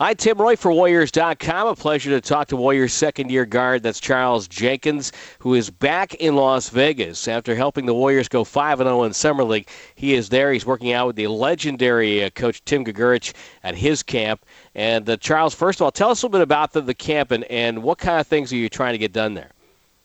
Hi, 0.00 0.12
Tim 0.12 0.38
Roye 0.38 0.56
for 0.56 0.72
Warriors.com. 0.72 1.68
A 1.68 1.76
pleasure 1.76 2.10
to 2.10 2.20
talk 2.20 2.48
to 2.48 2.56
Warriors 2.56 2.92
second 2.92 3.30
year 3.30 3.46
guard. 3.46 3.84
That's 3.84 4.00
Charles 4.00 4.48
Jenkins, 4.48 5.12
who 5.38 5.54
is 5.54 5.70
back 5.70 6.14
in 6.14 6.34
Las 6.34 6.68
Vegas 6.68 7.28
after 7.28 7.54
helping 7.54 7.86
the 7.86 7.94
Warriors 7.94 8.26
go 8.26 8.42
5 8.42 8.78
0 8.78 9.04
in 9.04 9.12
Summer 9.12 9.44
League. 9.44 9.68
He 9.94 10.14
is 10.14 10.30
there. 10.30 10.52
He's 10.52 10.66
working 10.66 10.92
out 10.92 11.06
with 11.06 11.14
the 11.14 11.28
legendary 11.28 12.24
uh, 12.24 12.30
coach 12.30 12.64
Tim 12.64 12.84
Grgurich 12.84 13.34
at 13.62 13.76
his 13.76 14.02
camp. 14.02 14.44
And 14.74 15.08
uh, 15.08 15.16
Charles, 15.18 15.54
first 15.54 15.80
of 15.80 15.84
all, 15.84 15.92
tell 15.92 16.10
us 16.10 16.24
a 16.24 16.26
little 16.26 16.40
bit 16.40 16.42
about 16.42 16.72
the, 16.72 16.80
the 16.80 16.92
camp 16.92 17.30
and, 17.30 17.44
and 17.44 17.84
what 17.84 17.98
kind 17.98 18.18
of 18.18 18.26
things 18.26 18.52
are 18.52 18.56
you 18.56 18.68
trying 18.68 18.94
to 18.94 18.98
get 18.98 19.12
done 19.12 19.34
there? 19.34 19.52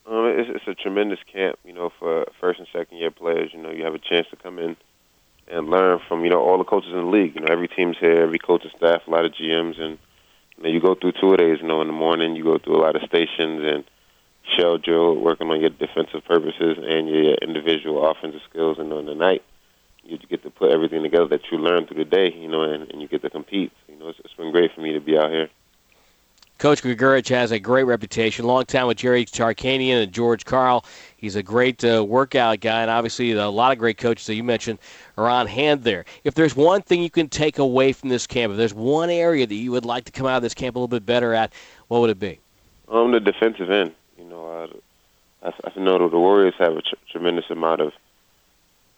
Um, 0.05 0.25
it's, 0.25 0.51
it's 0.53 0.67
a 0.67 0.75
tremendous 0.75 1.19
camp, 1.33 1.57
you 1.65 1.73
know, 1.73 1.91
for 1.97 2.27
first 2.39 2.59
and 2.59 2.67
second 2.71 2.99
year 2.99 3.09
players. 3.09 3.49
You 3.55 3.63
know, 3.63 3.71
you 3.71 3.83
have 3.85 3.95
a 3.95 3.99
chance 3.99 4.27
to 4.29 4.35
come 4.35 4.59
in 4.59 4.77
and 5.49 5.69
learn 5.69 5.99
from 6.07 6.23
you 6.23 6.29
know 6.29 6.41
all 6.41 6.57
the 6.57 6.63
coaches 6.63 6.91
in 6.91 6.97
the 6.97 7.05
league. 7.05 7.35
You 7.35 7.41
know, 7.41 7.51
every 7.51 7.67
team's 7.67 7.97
here, 7.99 8.21
every 8.21 8.39
coaching 8.39 8.71
staff, 8.75 9.01
a 9.07 9.09
lot 9.09 9.25
of 9.25 9.33
GMs, 9.33 9.79
and 9.79 9.97
you, 10.57 10.63
know, 10.63 10.69
you 10.69 10.79
go 10.79 10.95
through 10.95 11.13
two 11.19 11.35
days. 11.37 11.57
You 11.61 11.67
know, 11.67 11.81
in 11.81 11.87
the 11.87 11.93
morning 11.93 12.35
you 12.35 12.43
go 12.43 12.57
through 12.57 12.77
a 12.77 12.83
lot 12.83 12.95
of 12.95 13.01
stations 13.03 13.61
and 13.63 13.83
shell 14.57 14.77
drill, 14.77 15.15
working 15.15 15.49
on 15.49 15.59
your 15.59 15.69
defensive 15.69 16.25
purposes 16.25 16.77
and 16.77 17.09
your 17.09 17.35
individual 17.41 18.09
offensive 18.09 18.41
skills. 18.49 18.77
And 18.79 18.91
in 18.91 19.05
the 19.05 19.15
night, 19.15 19.43
you 20.03 20.17
get 20.17 20.43
to 20.43 20.49
put 20.49 20.71
everything 20.71 21.03
together 21.03 21.27
that 21.27 21.41
you 21.51 21.57
learned 21.57 21.87
through 21.87 22.03
the 22.03 22.09
day. 22.09 22.33
You 22.33 22.47
know, 22.47 22.63
and, 22.63 22.89
and 22.91 23.01
you 23.01 23.07
get 23.07 23.21
to 23.23 23.29
compete. 23.29 23.71
You 23.87 23.97
know, 23.97 24.09
it's, 24.09 24.19
it's 24.23 24.33
been 24.33 24.51
great 24.51 24.71
for 24.73 24.81
me 24.81 24.93
to 24.93 25.01
be 25.01 25.17
out 25.17 25.31
here. 25.31 25.49
Coach 26.59 26.83
Grgurich 26.83 27.29
has 27.29 27.51
a 27.53 27.59
great 27.59 27.85
reputation. 27.85 28.43
Long 28.43 28.65
time 28.65 28.87
with 28.87 28.97
Jerry 28.97 29.23
Tarkanian 29.23 30.03
and 30.03 30.11
George 30.11 30.43
Karl. 30.43 30.83
He's 31.15 31.37
a 31.37 31.41
great 31.41 31.85
uh, 31.85 32.03
workout 32.03 32.59
guy, 32.59 32.81
and 32.81 32.91
obviously 32.91 33.31
a 33.31 33.47
lot 33.47 33.71
of 33.71 33.77
great 33.77 33.97
coaches 33.97 34.27
that 34.27 34.35
you 34.35 34.43
mentioned 34.43 34.77
are 35.17 35.29
on 35.29 35.47
hand 35.47 35.85
there. 35.85 36.03
If 36.25 36.35
there's 36.35 36.57
one 36.57 36.81
thing 36.81 37.01
you 37.01 37.09
can 37.09 37.29
take 37.29 37.59
away 37.59 37.93
from 37.93 38.09
this 38.09 38.27
camp, 38.27 38.51
if 38.51 38.57
there's 38.57 38.73
one 38.73 39.09
area 39.09 39.47
that 39.47 39.55
you 39.55 39.71
would 39.71 39.85
like 39.85 40.03
to 40.03 40.11
come 40.11 40.27
out 40.27 40.35
of 40.35 40.43
this 40.43 40.53
camp 40.53 40.75
a 40.75 40.79
little 40.79 40.89
bit 40.89 41.05
better 41.05 41.33
at, 41.33 41.53
what 41.87 42.01
would 42.01 42.09
it 42.09 42.19
be? 42.19 42.39
Um, 42.89 43.13
the 43.13 43.21
defensive 43.21 43.71
end. 43.71 43.93
You 44.17 44.25
know, 44.25 44.69
uh, 45.43 45.47
I, 45.47 45.69
I 45.77 45.79
know 45.79 46.09
the 46.09 46.19
Warriors 46.19 46.55
have 46.57 46.75
a 46.75 46.81
tr- 46.81 46.95
tremendous 47.09 47.49
amount 47.49 47.79
of 47.79 47.93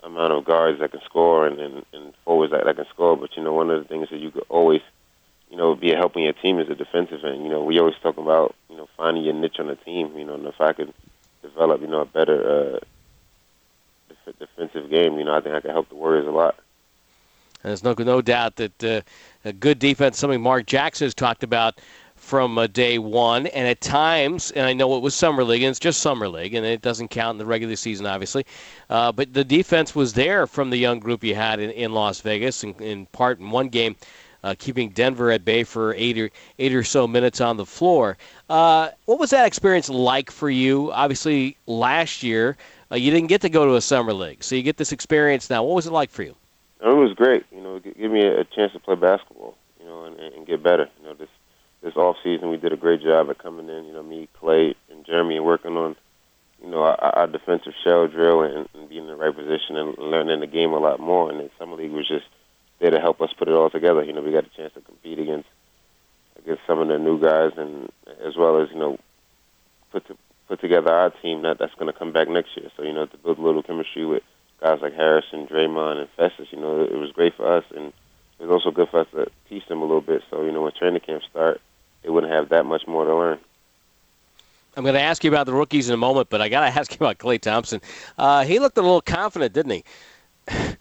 amount 0.01 0.33
of 0.33 0.45
guards 0.45 0.79
that 0.79 0.93
can 0.93 1.01
score 1.05 1.45
and, 1.45 1.59
and, 1.59 1.85
and 1.93 2.13
forwards 2.25 2.53
that, 2.53 2.65
that 2.65 2.75
can 2.75 2.87
score, 2.87 3.15
but 3.15 3.37
you 3.37 3.43
know, 3.43 3.53
one 3.53 3.69
of 3.69 3.83
the 3.83 3.87
things 3.87 4.09
that 4.09 4.17
you 4.17 4.31
could 4.31 4.45
always– 4.49 4.81
you 5.51 5.57
know, 5.57 5.75
be 5.75 5.89
helping 5.91 6.23
your 6.23 6.33
team 6.33 6.59
as 6.59 6.69
a 6.69 6.75
defensive 6.75 7.23
end. 7.25 7.43
You 7.43 7.49
know, 7.49 7.61
we 7.61 7.77
always 7.77 7.95
talk 8.01 8.17
about, 8.17 8.55
you 8.69 8.77
know, 8.77 8.87
finding 8.95 9.23
your 9.25 9.33
niche 9.33 9.59
on 9.59 9.67
the 9.67 9.75
team. 9.75 10.17
You 10.17 10.25
know, 10.25 10.35
and 10.35 10.47
if 10.47 10.61
I 10.61 10.71
could 10.71 10.93
develop, 11.41 11.81
you 11.81 11.87
know, 11.87 11.99
a 11.99 12.05
better 12.05 12.79
uh, 14.25 14.31
defensive 14.39 14.89
game, 14.89 15.19
you 15.19 15.25
know, 15.25 15.35
I 15.35 15.41
think 15.41 15.53
I 15.53 15.59
could 15.59 15.71
help 15.71 15.89
the 15.89 15.95
Warriors 15.95 16.25
a 16.25 16.31
lot. 16.31 16.55
And 17.63 17.69
there's 17.69 17.83
no 17.83 17.93
no 17.93 18.21
doubt 18.21 18.55
that 18.55 18.83
uh, 18.83 19.01
a 19.43 19.51
good 19.51 19.77
defense, 19.77 20.17
something 20.17 20.41
Mark 20.41 20.65
Jackson 20.67 21.05
has 21.05 21.13
talked 21.13 21.43
about 21.43 21.81
from 22.15 22.57
uh, 22.57 22.67
day 22.67 22.97
one, 22.97 23.47
and 23.47 23.67
at 23.67 23.81
times, 23.81 24.51
and 24.51 24.65
I 24.65 24.73
know 24.73 24.95
it 24.95 25.01
was 25.01 25.13
summer 25.15 25.43
league, 25.43 25.63
and 25.63 25.71
it's 25.71 25.79
just 25.79 26.01
summer 26.01 26.29
league, 26.29 26.53
and 26.53 26.65
it 26.65 26.81
doesn't 26.81 27.09
count 27.09 27.35
in 27.35 27.37
the 27.39 27.45
regular 27.45 27.75
season, 27.75 28.05
obviously. 28.05 28.45
Uh, 28.89 29.11
but 29.11 29.33
the 29.33 29.43
defense 29.43 29.95
was 29.95 30.13
there 30.13 30.47
from 30.47 30.69
the 30.69 30.77
young 30.77 30.99
group 30.99 31.23
you 31.23 31.35
had 31.35 31.59
in, 31.59 31.71
in 31.71 31.93
Las 31.93 32.21
Vegas, 32.21 32.63
in, 32.63 32.73
in 32.75 33.05
part 33.07 33.39
in 33.39 33.49
one 33.49 33.69
game 33.69 33.95
uh, 34.43 34.55
keeping 34.57 34.89
Denver 34.89 35.31
at 35.31 35.45
bay 35.45 35.63
for 35.63 35.93
eight 35.95 36.17
or 36.17 36.29
eight 36.59 36.73
or 36.73 36.83
so 36.83 37.07
minutes 37.07 37.41
on 37.41 37.57
the 37.57 37.65
floor. 37.65 38.17
Uh, 38.49 38.89
what 39.05 39.19
was 39.19 39.29
that 39.29 39.45
experience 39.45 39.89
like 39.89 40.31
for 40.31 40.49
you? 40.49 40.91
Obviously, 40.91 41.57
last 41.67 42.23
year 42.23 42.57
uh, 42.91 42.95
you 42.95 43.11
didn't 43.11 43.27
get 43.27 43.41
to 43.41 43.49
go 43.49 43.65
to 43.65 43.75
a 43.75 43.81
summer 43.81 44.13
league, 44.13 44.43
so 44.43 44.55
you 44.55 44.63
get 44.63 44.77
this 44.77 44.91
experience 44.91 45.49
now. 45.49 45.63
What 45.63 45.75
was 45.75 45.87
it 45.87 45.93
like 45.93 46.09
for 46.09 46.23
you? 46.23 46.35
It 46.81 46.87
was 46.87 47.13
great. 47.13 47.45
You 47.51 47.61
know, 47.61 47.79
give 47.79 48.11
me 48.11 48.25
a 48.25 48.43
chance 48.43 48.73
to 48.73 48.79
play 48.79 48.95
basketball. 48.95 49.55
You 49.79 49.85
know, 49.85 50.05
and, 50.05 50.19
and 50.19 50.47
get 50.47 50.63
better. 50.63 50.89
You 50.99 51.07
know, 51.07 51.13
this 51.13 51.29
this 51.81 51.95
off 51.95 52.17
season 52.23 52.49
we 52.49 52.57
did 52.57 52.73
a 52.73 52.77
great 52.77 53.01
job 53.01 53.29
at 53.29 53.39
coming 53.39 53.69
in. 53.69 53.85
You 53.85 53.93
know, 53.93 54.03
me, 54.03 54.27
Klay, 54.41 54.75
and 54.89 55.05
Jeremy, 55.05 55.39
working 55.39 55.77
on 55.77 55.95
you 56.61 56.69
know 56.69 56.83
our, 56.83 56.97
our 56.97 57.27
defensive 57.27 57.73
shell 57.83 58.07
drill 58.07 58.41
and, 58.41 58.67
and 58.73 58.89
being 58.89 59.03
in 59.03 59.07
the 59.07 59.15
right 59.15 59.35
position 59.35 59.77
and 59.77 59.97
learning 59.97 60.39
the 60.39 60.47
game 60.47 60.73
a 60.73 60.79
lot 60.79 60.99
more. 60.99 61.29
And 61.29 61.39
then 61.39 61.49
summer 61.57 61.75
league 61.75 61.91
was 61.91 62.07
just 62.07 62.25
there 62.81 62.91
to 62.91 62.99
help 62.99 63.21
us 63.21 63.31
put 63.37 63.47
it 63.47 63.53
all 63.53 63.69
together. 63.69 64.03
You 64.03 64.11
know, 64.11 64.21
we 64.21 64.31
got 64.31 64.45
a 64.45 64.57
chance 64.57 64.73
to 64.73 64.81
compete 64.81 65.19
against 65.19 65.47
against 66.39 66.63
some 66.65 66.79
of 66.79 66.87
the 66.87 66.97
new 66.97 67.19
guys, 67.21 67.51
and 67.55 67.89
as 68.25 68.35
well 68.35 68.59
as 68.61 68.69
you 68.71 68.79
know, 68.79 68.97
put 69.91 70.05
to, 70.07 70.17
put 70.47 70.59
together 70.59 70.91
our 70.91 71.11
team 71.11 71.43
that 71.43 71.59
that's 71.59 71.75
going 71.75 71.91
to 71.91 71.97
come 71.97 72.11
back 72.11 72.27
next 72.27 72.57
year. 72.57 72.69
So 72.75 72.83
you 72.83 72.91
know, 72.91 73.05
to 73.05 73.17
build 73.17 73.37
a 73.37 73.41
little 73.41 73.63
chemistry 73.63 74.05
with 74.05 74.23
guys 74.59 74.79
like 74.81 74.95
Harrison, 74.95 75.47
Draymond, 75.47 75.99
and 75.99 76.09
Festus. 76.17 76.47
You 76.51 76.59
know, 76.59 76.81
it 76.81 76.97
was 76.97 77.11
great 77.11 77.35
for 77.35 77.55
us, 77.55 77.63
and 77.75 77.93
it 78.39 78.47
was 78.47 78.49
also 78.49 78.71
good 78.71 78.89
for 78.89 79.01
us 79.01 79.07
to 79.11 79.27
teach 79.47 79.67
them 79.67 79.81
a 79.81 79.85
little 79.85 80.01
bit. 80.01 80.23
So 80.31 80.43
you 80.43 80.51
know, 80.51 80.63
when 80.63 80.71
training 80.73 81.01
camp 81.01 81.21
start, 81.29 81.61
they 82.01 82.09
wouldn't 82.09 82.33
have 82.33 82.49
that 82.49 82.65
much 82.65 82.87
more 82.87 83.05
to 83.05 83.15
learn. 83.15 83.39
I'm 84.75 84.83
going 84.83 84.95
to 84.95 85.01
ask 85.01 85.23
you 85.23 85.29
about 85.29 85.45
the 85.45 85.53
rookies 85.53 85.89
in 85.89 85.93
a 85.93 85.97
moment, 85.97 86.29
but 86.29 86.41
I 86.41 86.49
got 86.49 86.61
to 86.61 86.67
ask 86.79 86.91
you 86.91 86.97
about 87.05 87.19
Klay 87.19 87.39
Thompson. 87.39 87.79
Uh, 88.17 88.43
he 88.43 88.57
looked 88.57 88.77
a 88.79 88.81
little 88.81 89.01
confident, 89.01 89.53
didn't 89.53 89.71
he? 89.71 89.83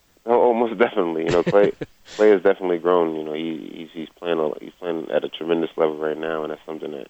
Most 0.70 0.78
definitely. 0.78 1.25
You 1.25 1.31
know, 1.31 1.42
Klay 1.42 1.75
Klay 2.16 2.32
has 2.32 2.42
definitely 2.42 2.78
grown. 2.78 3.14
You 3.16 3.25
know, 3.25 3.32
he 3.32 3.70
he's 3.75 3.88
he's 3.92 4.08
playing 4.16 4.38
a, 4.38 4.50
he's 4.60 4.72
playing 4.78 5.10
at 5.10 5.25
a 5.25 5.28
tremendous 5.28 5.70
level 5.76 5.97
right 5.97 6.19
now, 6.19 6.42
and 6.42 6.50
that's 6.50 6.64
something 6.66 6.91
that 6.92 7.08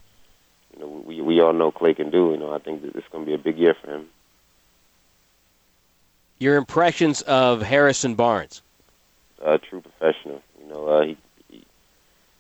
you 0.75 0.81
know 0.81 1.03
we 1.07 1.21
we 1.21 1.41
all 1.41 1.53
know 1.53 1.71
Klay 1.71 1.97
can 1.97 2.11
do. 2.11 2.31
You 2.31 2.39
know, 2.39 2.53
I 2.53 2.59
think 2.59 2.83
that 2.83 2.95
it's 2.95 3.09
going 3.09 3.25
to 3.25 3.29
be 3.29 3.35
a 3.35 3.39
big 3.39 3.59
year 3.59 3.75
for 3.81 3.95
him. 3.95 4.09
Your 6.39 6.57
impressions 6.57 7.23
of 7.23 7.61
Harrison 7.63 8.15
Barnes? 8.15 8.63
A 9.43 9.59
true 9.59 9.83
professional. 9.83 10.43
You 10.61 10.73
know, 10.73 10.87
uh, 10.87 11.03
he. 11.03 11.17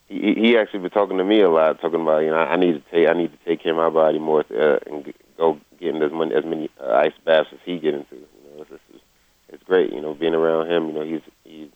He, 0.08 0.34
he 0.34 0.58
actually 0.58 0.80
been 0.80 0.90
talking 0.90 1.18
to 1.18 1.24
me 1.24 1.40
a 1.40 1.48
lot, 1.48 1.80
talking 1.80 2.00
about 2.00 2.24
you 2.24 2.30
know 2.30 2.38
I 2.38 2.56
need 2.56 2.72
to 2.72 2.82
take 2.90 3.08
I 3.08 3.12
need 3.12 3.30
to 3.30 3.38
take 3.44 3.62
care 3.62 3.70
of 3.70 3.76
my 3.78 3.90
body 3.90 4.18
more 4.18 4.44
uh, 4.52 4.80
and 4.84 5.14
go 5.36 5.60
get 5.78 5.94
in 5.94 6.02
as 6.02 6.10
many 6.10 6.34
as 6.34 6.44
many 6.44 6.68
uh, 6.80 6.94
ice 6.94 7.12
baths 7.24 7.50
as 7.52 7.60
he 7.64 7.78
get 7.78 7.94
into. 7.94 8.26
It's, 9.52 9.62
great, 9.64 9.92
you 9.92 10.00
know, 10.00 10.14
being 10.14 10.34
around 10.34 10.70
him. 10.70 10.86
You 10.88 10.92
know, 10.92 11.04
he's 11.04 11.22
he 11.44 11.70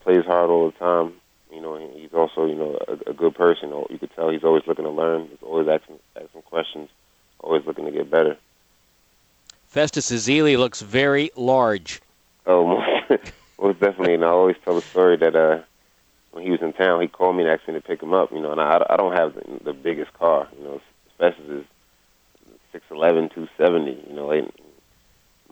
plays 0.00 0.24
hard 0.24 0.50
all 0.50 0.70
the 0.70 0.78
time. 0.78 1.14
You 1.52 1.60
know, 1.60 1.76
he's 1.94 2.12
also 2.12 2.46
you 2.46 2.54
know 2.54 2.78
a, 2.88 3.10
a 3.10 3.14
good 3.14 3.34
person. 3.34 3.70
You 3.90 3.98
could 3.98 4.14
tell 4.14 4.30
he's 4.30 4.44
always 4.44 4.64
looking 4.66 4.84
to 4.84 4.90
learn. 4.90 5.28
He's 5.28 5.38
always 5.42 5.68
asking 5.68 5.98
asking 6.16 6.42
questions. 6.42 6.88
Always 7.40 7.64
looking 7.66 7.84
to 7.84 7.90
get 7.90 8.10
better. 8.10 8.36
Festus 9.66 10.10
Ezeli 10.10 10.58
looks 10.58 10.80
very 10.80 11.30
large. 11.36 12.00
Oh, 12.46 12.66
most, 12.66 13.32
most 13.60 13.80
definitely. 13.80 14.14
And 14.14 14.24
I 14.24 14.28
always 14.28 14.56
tell 14.64 14.74
the 14.74 14.80
story 14.80 15.16
that 15.18 15.36
uh, 15.36 15.60
when 16.32 16.42
he 16.42 16.50
was 16.50 16.60
in 16.62 16.72
town, 16.72 17.00
he 17.02 17.08
called 17.08 17.36
me 17.36 17.42
and 17.42 17.52
asked 17.52 17.68
me 17.68 17.74
to 17.74 17.80
pick 17.80 18.02
him 18.02 18.12
up. 18.12 18.32
You 18.32 18.40
know, 18.40 18.52
and 18.52 18.60
I, 18.60 18.84
I 18.88 18.96
don't 18.96 19.12
have 19.12 19.34
the, 19.34 19.64
the 19.64 19.72
biggest 19.72 20.12
car. 20.14 20.48
You 20.58 20.64
know, 20.64 20.80
Festus 21.18 21.44
is 21.48 21.64
six 22.72 22.84
eleven, 22.90 23.28
two 23.28 23.48
seventy. 23.56 24.02
You 24.08 24.14
know, 24.14 24.30
and 24.30 24.50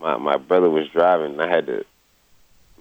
my 0.00 0.16
my 0.16 0.36
brother 0.36 0.70
was 0.70 0.88
driving. 0.88 1.32
And 1.32 1.42
I 1.42 1.48
had 1.48 1.66
to 1.66 1.84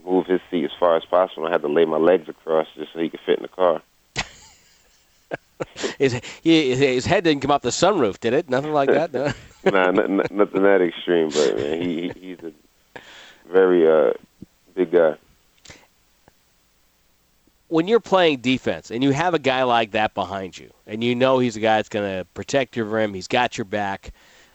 move 0.05 0.27
his 0.27 0.41
seat 0.51 0.65
as 0.65 0.71
far 0.79 0.95
as 0.95 1.05
possible. 1.05 1.47
I 1.47 1.51
had 1.51 1.61
to 1.61 1.67
lay 1.67 1.85
my 1.85 1.97
legs 1.97 2.29
across 2.29 2.67
just 2.75 2.93
so 2.93 2.99
he 2.99 3.09
could 3.09 3.19
fit 3.25 3.37
in 3.37 3.43
the 3.43 3.49
car. 3.49 3.81
his, 5.99 6.19
his 6.43 7.05
head 7.05 7.23
didn't 7.23 7.41
come 7.41 7.51
off 7.51 7.61
the 7.61 7.69
sunroof, 7.69 8.19
did 8.19 8.33
it? 8.33 8.49
Nothing 8.49 8.73
like 8.73 8.89
that. 8.89 9.13
No. 9.13 9.33
nah, 9.71 9.87
n- 9.87 10.19
n- 10.19 10.27
nothing 10.31 10.63
that 10.63 10.81
extreme. 10.81 11.29
But 11.29 11.57
man, 11.57 11.81
he 11.81 12.11
he's 12.15 12.39
a 12.39 12.51
very 13.51 13.89
uh, 13.89 14.13
big 14.75 14.91
guy. 14.91 15.15
When 17.67 17.87
you're 17.87 17.99
playing 17.99 18.41
defense 18.41 18.91
and 18.91 19.03
you 19.03 19.11
have 19.11 19.33
a 19.33 19.39
guy 19.39 19.63
like 19.63 19.91
that 19.91 20.13
behind 20.13 20.57
you, 20.57 20.71
and 20.85 21.03
you 21.03 21.15
know 21.15 21.39
he's 21.39 21.55
a 21.55 21.59
guy 21.59 21.77
that's 21.77 21.89
going 21.89 22.19
to 22.19 22.25
protect 22.25 22.75
your 22.75 22.85
rim, 22.85 23.13
he's 23.13 23.27
got 23.27 23.57
your 23.57 23.65
back. 23.65 24.11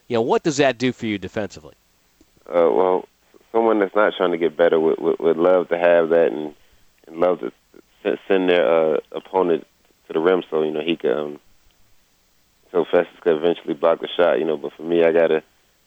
You 0.06 0.14
know 0.14 0.22
what 0.22 0.42
does 0.42 0.58
that 0.58 0.78
do 0.78 0.92
for 0.92 1.06
you 1.06 1.18
defensively? 1.18 1.74
Uh, 2.50 2.70
well, 2.70 3.08
someone 3.52 3.78
that's 3.78 3.94
not 3.94 4.12
trying 4.16 4.32
to 4.32 4.38
get 4.38 4.56
better 4.56 4.78
would, 4.78 4.98
would, 5.00 5.18
would 5.18 5.36
love 5.36 5.68
to 5.68 5.78
have 5.78 6.10
that 6.10 6.28
and, 6.32 6.54
and 7.06 7.16
love 7.16 7.40
to 7.40 7.52
send 8.28 8.48
their 8.48 8.94
uh, 8.94 8.98
opponent 9.12 9.66
to 10.06 10.12
the 10.12 10.20
rim 10.20 10.42
so 10.50 10.62
you 10.62 10.72
know 10.72 10.80
he 10.80 10.96
can 10.96 11.10
um, 11.10 11.40
so 12.72 12.84
Festus 12.84 13.18
could 13.20 13.36
eventually 13.36 13.74
block 13.74 14.00
the 14.00 14.08
shot. 14.16 14.38
You 14.38 14.44
know, 14.44 14.56
but 14.56 14.72
for 14.74 14.82
me, 14.82 15.02
I 15.04 15.12
got 15.12 15.28
to 15.28 15.42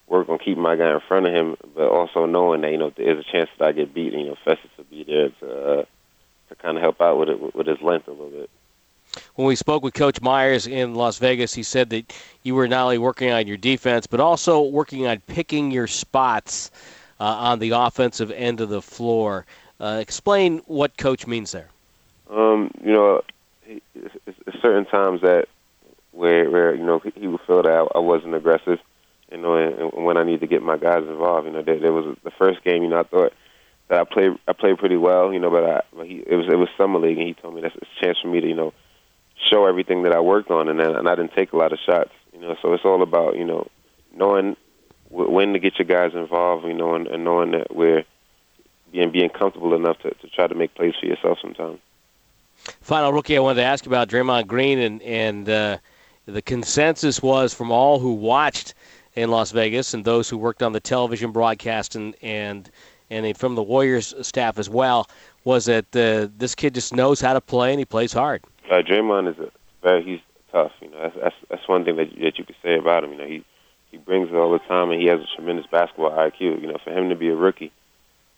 work 0.08 0.28
on 0.30 0.38
keeping 0.38 0.62
my 0.62 0.76
guy 0.76 0.94
in 0.94 1.00
front 1.08 1.26
of 1.26 1.34
him, 1.34 1.56
but 1.74 1.88
also 1.88 2.26
knowing 2.26 2.62
that 2.62 2.72
you 2.72 2.78
know 2.78 2.92
there 2.96 3.18
is 3.18 3.26
a 3.26 3.32
chance 3.32 3.50
that 3.58 3.68
I 3.68 3.72
get 3.72 3.94
beat. 3.94 4.14
And, 4.14 4.24
you 4.24 4.28
know, 4.30 4.38
Festus 4.44 4.70
will 4.78 4.86
be 4.86 5.04
there 5.04 5.30
to 5.30 5.80
uh, 5.80 5.86
to 6.50 6.56
kind 6.56 6.78
of 6.78 6.84
help 6.84 7.02
out 7.02 7.18
with 7.20 7.30
it 7.30 7.56
with 7.56 7.68
his 7.68 7.82
length 7.82 8.08
a 8.08 8.12
little 8.12 8.30
bit 8.30 8.50
when 9.36 9.48
we 9.48 9.56
spoke 9.56 9.84
with 9.84 9.94
Coach 9.94 10.22
Myers 10.22 10.68
in 10.68 10.96
Las 10.96 11.18
Vegas, 11.18 11.54
he 11.54 11.64
said 11.64 11.90
that 11.92 12.14
you 12.44 12.56
were 12.56 12.68
not 12.68 12.84
only 12.84 12.98
working 12.98 13.32
on 13.32 13.48
your 13.48 13.58
defense, 13.58 14.08
but 14.08 14.20
also 14.20 14.62
working 14.62 15.08
on 15.08 15.20
picking 15.22 15.72
your 15.72 15.88
spots 15.88 16.72
uh, 17.20 17.24
on 17.24 17.60
the 17.60 17.72
offensive 17.72 18.32
end 18.32 18.62
of 18.62 18.70
the 18.70 18.82
floor. 18.82 19.46
Uh, 19.80 19.98
explain 20.02 20.60
what 20.66 20.98
Coach 20.98 21.28
means 21.28 21.52
there. 21.52 21.70
Um, 22.30 22.72
you 22.84 22.94
know, 22.94 23.22
it's 23.66 24.62
certain 24.62 24.86
times 24.86 25.22
that 25.22 25.48
where, 26.12 26.50
where 26.50 26.76
you 26.76 26.84
know 26.84 27.00
he 27.16 27.28
would 27.28 27.42
feel 27.42 27.64
that 27.64 27.72
I, 27.72 27.98
I 27.98 28.00
wasn't 28.00 28.36
aggressive, 28.36 28.80
you 29.32 29.38
know, 29.38 29.56
and, 29.56 29.94
and 29.94 30.06
when 30.06 30.18
I 30.18 30.24
need 30.24 30.42
to 30.42 30.48
get 30.48 30.62
my 30.62 30.78
guys 30.78 31.04
involved. 31.08 31.48
You 31.48 31.54
know, 31.54 31.64
there, 31.64 31.80
there 31.80 31.94
was 31.94 32.18
the 32.24 32.32
first 32.32 32.64
game. 32.64 32.84
You 32.84 32.90
know, 32.90 33.00
I 33.00 33.04
thought 33.04 33.34
that 33.88 34.00
I 34.00 34.04
played 34.04 34.38
I 34.48 34.54
played 34.54 34.78
pretty 34.78 34.98
well. 34.98 35.34
You 35.34 35.40
know, 35.40 35.50
but 35.50 35.64
I 35.64 35.82
but 35.96 36.08
he 36.08 36.24
it 36.26 36.36
was 36.36 36.48
it 36.48 36.56
was 36.56 36.70
summer 36.78 37.00
league, 37.00 37.18
and 37.18 37.28
he 37.28 37.34
told 37.34 37.56
me 37.56 37.62
that's 37.62 37.76
a 37.76 38.04
chance 38.04 38.20
for 38.22 38.28
me 38.28 38.42
to 38.42 38.48
you 38.48 38.56
know 38.56 38.74
show 39.50 39.66
everything 39.66 40.04
that 40.04 40.14
I 40.14 40.20
worked 40.20 40.52
on, 40.52 40.70
and 40.70 40.80
then, 40.80 40.96
and 40.96 41.08
I 41.08 41.16
didn't 41.16 41.34
take 41.34 41.54
a 41.54 41.58
lot 41.58 41.74
of 41.74 41.80
shots. 41.80 42.12
You 42.34 42.40
know, 42.40 42.56
so 42.62 42.74
it's 42.74 42.86
all 42.86 43.02
about 43.02 43.38
you 43.38 43.46
know 43.46 43.68
knowing 44.16 44.56
when 45.10 45.54
to 45.54 45.60
get 45.60 45.78
your 45.78 45.86
guys 45.86 46.16
involved. 46.16 46.66
You 46.66 46.74
know, 46.74 46.96
and, 46.96 47.08
and 47.08 47.24
knowing 47.24 47.52
that 47.52 47.76
we're 47.76 48.06
being 48.92 49.12
being 49.12 49.30
comfortable 49.30 49.74
enough 49.74 50.00
to, 50.00 50.12
to 50.12 50.28
try 50.30 50.48
to 50.48 50.56
make 50.56 50.74
plays 50.76 50.94
for 51.00 51.06
yourself 51.06 51.40
sometimes. 51.42 51.80
Final 52.82 53.12
rookie 53.12 53.36
I 53.36 53.40
wanted 53.40 53.62
to 53.62 53.66
ask 53.66 53.86
about 53.86 54.08
Draymond 54.08 54.48
Green 54.48 54.80
and 54.80 55.02
and 55.02 55.50
uh, 55.50 55.78
the 56.26 56.42
consensus 56.42 57.22
was 57.22 57.54
from 57.54 57.72
all 57.72 58.00
who 58.00 58.14
watched 58.14 58.74
in 59.16 59.30
Las 59.30 59.52
Vegas 59.52 59.94
and 59.94 60.06
those 60.06 60.30
who 60.30 60.38
worked 60.38 60.64
on 60.64 60.72
the 60.72 60.80
television 60.80 61.32
broadcast 61.32 61.96
and 61.96 62.16
and 62.22 62.70
and 63.10 63.38
from 63.38 63.56
the 63.56 63.64
Warriors 63.64 64.14
staff 64.22 64.58
as 64.58 64.70
well 64.70 65.10
was 65.44 65.66
that 65.66 65.86
uh, 65.96 66.30
this 66.38 66.56
kid 66.56 66.74
just 66.74 66.96
knows 66.96 67.20
how 67.20 67.34
to 67.34 67.42
play 67.42 67.72
and 67.72 67.80
he 67.80 67.86
plays 67.86 68.14
hard. 68.14 68.42
Uh, 68.70 68.82
Draymond 68.82 69.30
is 69.32 69.40
a 69.40 69.52
very 69.82 70.04
he's 70.04 70.20
tough. 70.52 70.72
You 70.82 70.90
know 70.92 71.00
that's 71.02 71.16
that's, 71.22 71.36
that's 71.50 71.68
one 71.68 71.86
thing 71.86 71.98
that 71.98 72.10
that 72.22 72.38
you 72.38 72.46
could 72.46 72.56
say 72.64 72.76
about 72.76 73.04
him. 73.04 73.12
You 73.12 73.18
know 73.18 73.28
he 73.28 73.46
he 73.92 73.98
brings 73.98 74.30
it 74.30 74.36
all 74.36 74.52
the 74.52 74.60
time 74.60 74.92
and 74.92 75.02
he 75.02 75.08
has 75.08 75.20
a 75.20 75.36
tremendous 75.36 75.66
basketball 75.72 76.12
IQ. 76.12 76.62
You 76.62 76.68
know 76.68 76.78
for 76.84 76.92
him 76.92 77.10
to 77.10 77.16
be 77.16 77.30
a 77.30 77.36
rookie 77.36 77.72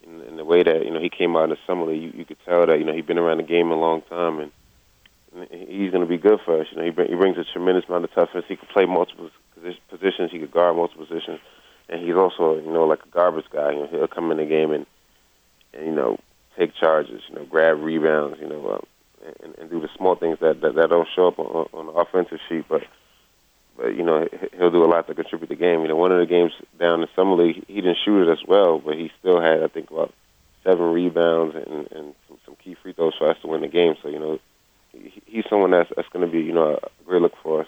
in, 0.03 0.21
in 0.21 0.37
the 0.37 0.45
way 0.45 0.63
that 0.63 0.85
you 0.85 0.91
know 0.91 0.99
he 0.99 1.09
came 1.09 1.35
out 1.35 1.45
in 1.45 1.49
the 1.51 1.57
summer 1.67 1.91
you, 1.93 2.11
you 2.15 2.25
could 2.25 2.37
tell 2.45 2.65
that 2.65 2.79
you 2.79 2.85
know 2.85 2.93
he's 2.93 3.05
been 3.05 3.19
around 3.19 3.37
the 3.37 3.43
game 3.43 3.71
a 3.71 3.75
long 3.75 4.01
time 4.03 4.39
and 4.39 4.51
he's 5.51 5.91
going 5.91 6.01
to 6.03 6.07
be 6.09 6.17
good 6.17 6.39
for 6.45 6.61
us. 6.61 6.67
You 6.71 6.77
know, 6.77 6.85
he, 6.85 6.91
bring, 6.91 7.09
he 7.09 7.15
brings 7.15 7.37
a 7.37 7.43
tremendous 7.43 7.85
amount 7.87 8.05
of 8.05 8.13
toughness. 8.13 8.45
He 8.47 8.55
can 8.55 8.67
play 8.71 8.85
multiple 8.85 9.29
positions. 9.89 10.31
He 10.31 10.39
could 10.39 10.51
guard 10.51 10.75
multiple 10.75 11.05
positions, 11.05 11.39
and 11.89 12.01
he's 12.01 12.15
also 12.15 12.55
you 12.55 12.71
know 12.71 12.85
like 12.85 13.03
a 13.03 13.09
garbage 13.09 13.45
guy. 13.51 13.71
You 13.71 13.79
know, 13.79 13.87
he'll 13.87 14.07
come 14.07 14.31
in 14.31 14.37
the 14.37 14.45
game 14.45 14.71
and, 14.71 14.85
and 15.73 15.85
you 15.85 15.91
know 15.91 16.19
take 16.57 16.73
charges. 16.75 17.21
You 17.29 17.35
know, 17.35 17.45
grab 17.45 17.81
rebounds. 17.81 18.37
You 18.39 18.47
know, 18.47 18.71
um, 18.71 18.85
and, 19.43 19.55
and 19.57 19.69
do 19.69 19.79
the 19.79 19.89
small 19.97 20.15
things 20.15 20.39
that 20.41 20.61
that, 20.61 20.75
that 20.75 20.89
don't 20.89 21.07
show 21.15 21.27
up 21.27 21.39
on, 21.39 21.67
on 21.73 21.85
the 21.87 21.93
offensive 21.93 22.39
sheet, 22.49 22.65
but. 22.67 22.83
But 23.77 23.93
you 23.97 24.03
know 24.03 24.25
he'll 24.57 24.71
do 24.71 24.85
a 24.85 24.87
lot 24.87 25.05
to 25.07 25.13
contribute 25.13 25.49
the 25.49 25.55
game. 25.55 25.81
You 25.81 25.89
know, 25.89 25.97
one 25.97 26.13
of 26.13 26.19
the 26.19 26.25
games 26.25 26.53
down 26.79 27.01
in 27.01 27.09
summer 27.13 27.35
league, 27.35 27.65
he 27.67 27.81
didn't 27.81 27.97
shoot 28.05 28.25
it 28.25 28.31
as 28.31 28.39
well, 28.47 28.79
but 28.79 28.95
he 28.95 29.11
still 29.19 29.41
had 29.41 29.61
I 29.61 29.67
think 29.67 29.91
about 29.91 30.13
seven 30.63 30.93
rebounds 30.93 31.55
and, 31.55 31.91
and 31.91 32.15
some, 32.27 32.37
some 32.45 32.55
key 32.63 32.77
free 32.81 32.93
throws 32.93 33.15
for 33.17 33.29
us 33.29 33.37
to 33.41 33.47
win 33.47 33.59
the 33.59 33.67
game. 33.67 33.95
So 34.01 34.07
you 34.07 34.19
know, 34.19 34.39
he's 35.25 35.43
someone 35.49 35.71
that's 35.71 35.89
that's 35.95 36.07
going 36.09 36.25
to 36.25 36.31
be 36.31 36.41
you 36.41 36.53
know 36.53 36.79
a 36.81 37.03
great 37.05 37.21
look 37.21 37.33
for 37.43 37.61
us. 37.61 37.67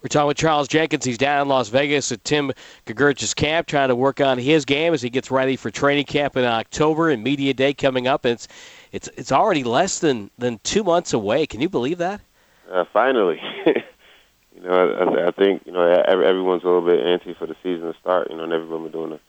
We're 0.00 0.08
talking 0.08 0.28
with 0.28 0.36
Charles 0.36 0.68
Jenkins. 0.68 1.04
He's 1.04 1.18
down 1.18 1.42
in 1.42 1.48
Las 1.48 1.70
Vegas 1.70 2.12
at 2.12 2.22
Tim 2.22 2.52
Grgurich's 2.86 3.34
camp, 3.34 3.66
trying 3.66 3.88
to 3.88 3.96
work 3.96 4.20
on 4.20 4.38
his 4.38 4.64
game 4.64 4.94
as 4.94 5.02
he 5.02 5.10
gets 5.10 5.28
ready 5.28 5.56
for 5.56 5.72
training 5.72 6.04
camp 6.04 6.36
in 6.36 6.44
October 6.44 7.10
and 7.10 7.24
media 7.24 7.52
day 7.52 7.74
coming 7.74 8.06
up. 8.06 8.24
It's 8.24 8.46
it's 8.92 9.08
it's 9.16 9.32
already 9.32 9.64
less 9.64 9.98
than 9.98 10.30
than 10.38 10.60
two 10.62 10.84
months 10.84 11.12
away. 11.12 11.46
Can 11.46 11.60
you 11.60 11.68
believe 11.68 11.98
that? 11.98 12.20
Uh, 12.70 12.84
finally, 12.92 13.40
you 13.66 14.62
know, 14.62 14.70
I, 14.70 15.28
I 15.28 15.30
think 15.32 15.62
you 15.66 15.72
know 15.72 15.82
everyone's 15.82 16.62
a 16.62 16.66
little 16.66 16.86
bit 16.86 17.04
antsy 17.04 17.36
for 17.36 17.46
the 17.46 17.56
season 17.64 17.92
to 17.92 17.98
start. 17.98 18.30
You 18.30 18.36
know, 18.36 18.44
and 18.44 18.52
everyone 18.52 18.92
doing 18.92 19.12
a, 19.14 19.20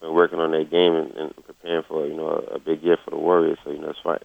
been 0.00 0.12
working 0.12 0.40
on 0.40 0.50
their 0.50 0.64
game 0.64 0.96
and, 0.96 1.12
and 1.12 1.46
preparing 1.46 1.84
for 1.84 2.04
you 2.04 2.16
know 2.16 2.44
a, 2.50 2.54
a 2.54 2.58
big 2.58 2.82
year 2.82 2.98
for 3.04 3.10
the 3.10 3.16
Warriors. 3.16 3.58
So 3.62 3.70
you 3.70 3.78
know, 3.78 3.90
it's 3.90 4.00
fine 4.00 4.18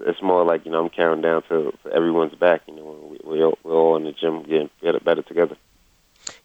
it's 0.00 0.22
more 0.22 0.44
like 0.44 0.64
you 0.64 0.72
know 0.72 0.84
I'm 0.84 0.90
counting 0.90 1.22
down 1.22 1.42
to, 1.48 1.72
everyone's 1.92 2.34
back. 2.34 2.62
You 2.66 2.76
know, 2.76 3.08
we, 3.10 3.18
we 3.24 3.42
all, 3.42 3.58
we're 3.62 3.74
all 3.74 3.96
in 3.96 4.04
the 4.04 4.12
gym 4.12 4.42
getting 4.42 4.70
better, 4.82 5.00
better 5.00 5.22
together. 5.22 5.56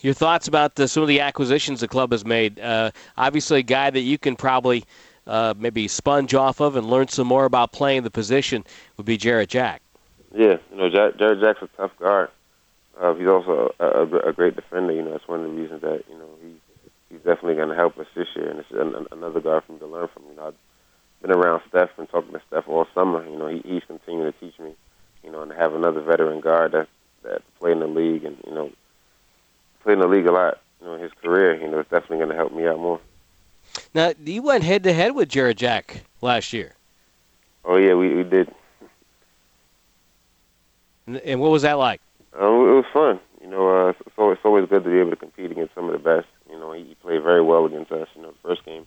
Your 0.01 0.13
thoughts 0.13 0.48
about 0.48 0.75
the, 0.75 0.88
some 0.88 1.04
of 1.04 1.07
the 1.07 1.22
acquisitions 1.22 1.80
the 1.80 1.88
club 1.88 2.12
has 2.12 2.25
made? 2.25 2.60
Uh, 2.60 2.92
obviously, 3.18 3.60
a 3.60 3.63
guy 3.63 3.90
that 3.90 4.01
you 4.01 4.18
can 4.18 4.36
probably 4.36 4.84
uh, 5.25 5.54
maybe 5.57 5.88
sponge 5.88 6.34
off 6.34 6.60
of 6.60 6.75
and 6.75 6.90
learn 6.90 7.07
some 7.07 7.28
more 7.28 7.46
about 7.46 7.72
playing 7.72 8.04
the 8.04 8.12
position 8.12 8.66
would 8.98 9.06
be 9.06 9.18
Jarrett 9.18 9.50
Jack. 9.50 9.81
Yeah, 10.34 10.57
you 10.72 10.78
know, 10.78 10.90
Jack, 10.90 11.18
Jarrett 11.18 11.40
Jack's 11.40 11.62
a 11.62 11.68
tough 11.78 11.92
guard. 11.98 12.30
Uh, 13.00 13.13
he's 13.13 13.28
also 13.28 13.74
a, 13.80 13.86
a, 13.86 14.30
a 14.30 14.34
great 14.34 14.56
defender. 14.56 14.94
You 14.94 15.04
know, 15.04 15.12
that's 15.12 15.28
one 15.28 15.40
of 15.44 15.45
the 15.45 15.57
reasons 15.57 15.81
that 15.81 16.04
you 16.10 16.18
know 16.18 16.30
he 16.42 16.56
he's 17.10 17.19
definitely 17.19 17.56
going 17.56 17.69
to 17.69 17.75
help 17.75 17.98
us 17.98 18.07
this 18.16 18.28
year, 18.36 18.50
and 18.50 18.60
it's 18.60 18.72
an, 18.72 19.07
another 19.12 19.40
guard 19.40 19.63
for 19.63 19.74
me 19.74 19.80
to 19.80 19.88
learn 19.88 20.10
from. 20.13 20.24
You 20.30 20.36
know, 20.36 20.48
I, 20.48 20.52
been 21.21 21.31
around 21.31 21.62
Steph 21.69 21.89
and 21.98 22.10
talking 22.10 22.33
to 22.33 22.42
Steph 22.48 22.68
all 22.68 22.88
summer. 22.94 23.27
You 23.27 23.38
know, 23.38 23.48
he, 23.48 23.62
he's 23.66 23.83
continuing 23.86 24.31
to 24.31 24.39
teach 24.39 24.57
me. 24.60 24.74
You 25.24 25.31
know, 25.31 25.42
and 25.42 25.51
to 25.51 25.57
have 25.57 25.74
another 25.74 26.01
veteran 26.01 26.39
guard 26.39 26.71
that 26.71 26.88
that 27.24 27.42
played 27.60 27.74
in 27.74 27.80
the 27.80 27.88
league 27.88 28.24
and 28.24 28.38
you 28.48 28.54
know 28.54 28.71
played 29.83 29.94
in 29.94 30.00
the 30.00 30.07
league 30.07 30.27
a 30.27 30.31
lot. 30.31 30.60
You 30.80 30.88
know, 30.88 30.94
in 30.95 31.01
his 31.01 31.12
career. 31.21 31.62
You 31.62 31.69
know, 31.69 31.80
it's 31.80 31.89
definitely 31.89 32.18
going 32.18 32.30
to 32.30 32.36
help 32.36 32.54
me 32.54 32.66
out 32.66 32.80
more. 32.80 33.01
Now, 33.94 34.13
you 34.24 34.42
went 34.42 34.63
head 34.63 34.83
to 34.83 34.94
head 34.94 35.13
with 35.13 35.30
Jarrett 35.30 35.57
Jack 35.57 36.04
last 36.21 36.54
year. 36.54 36.75
Oh 37.66 37.75
yeah, 37.75 37.94
we 37.94 38.16
we 38.16 38.24
did. 38.24 38.54
And, 41.25 41.42
what 41.42 41.51
was 41.51 41.63
that 41.63 41.80
like? 41.80 42.01
Um, 42.33 42.44
it 42.44 42.75
was 42.75 42.86
fun. 42.94 43.19
You 43.42 43.48
know, 43.48 43.68
uh, 43.68 43.89
it's, 43.89 44.00
always, 44.16 44.38
it's 44.38 44.45
always 44.45 44.69
good 44.69 44.83
to 44.83 44.89
be 44.92 45.00
able 45.00 45.10
to 45.10 45.16
compete 45.16 45.50
against 45.50 45.74
some 45.74 45.86
of 45.86 45.92
the 45.92 45.98
best. 45.98 46.27
You 46.48 46.60
know, 46.60 46.71
he, 46.71 46.83
he 46.83 46.95
played 46.95 47.24
very 47.24 47.42
well 47.42 47.66
against 47.66 47.92
us. 47.92 48.07
You 48.16 48.21
know, 48.21 48.31
the 48.31 48.48
first 48.48 48.63
game 48.63 48.86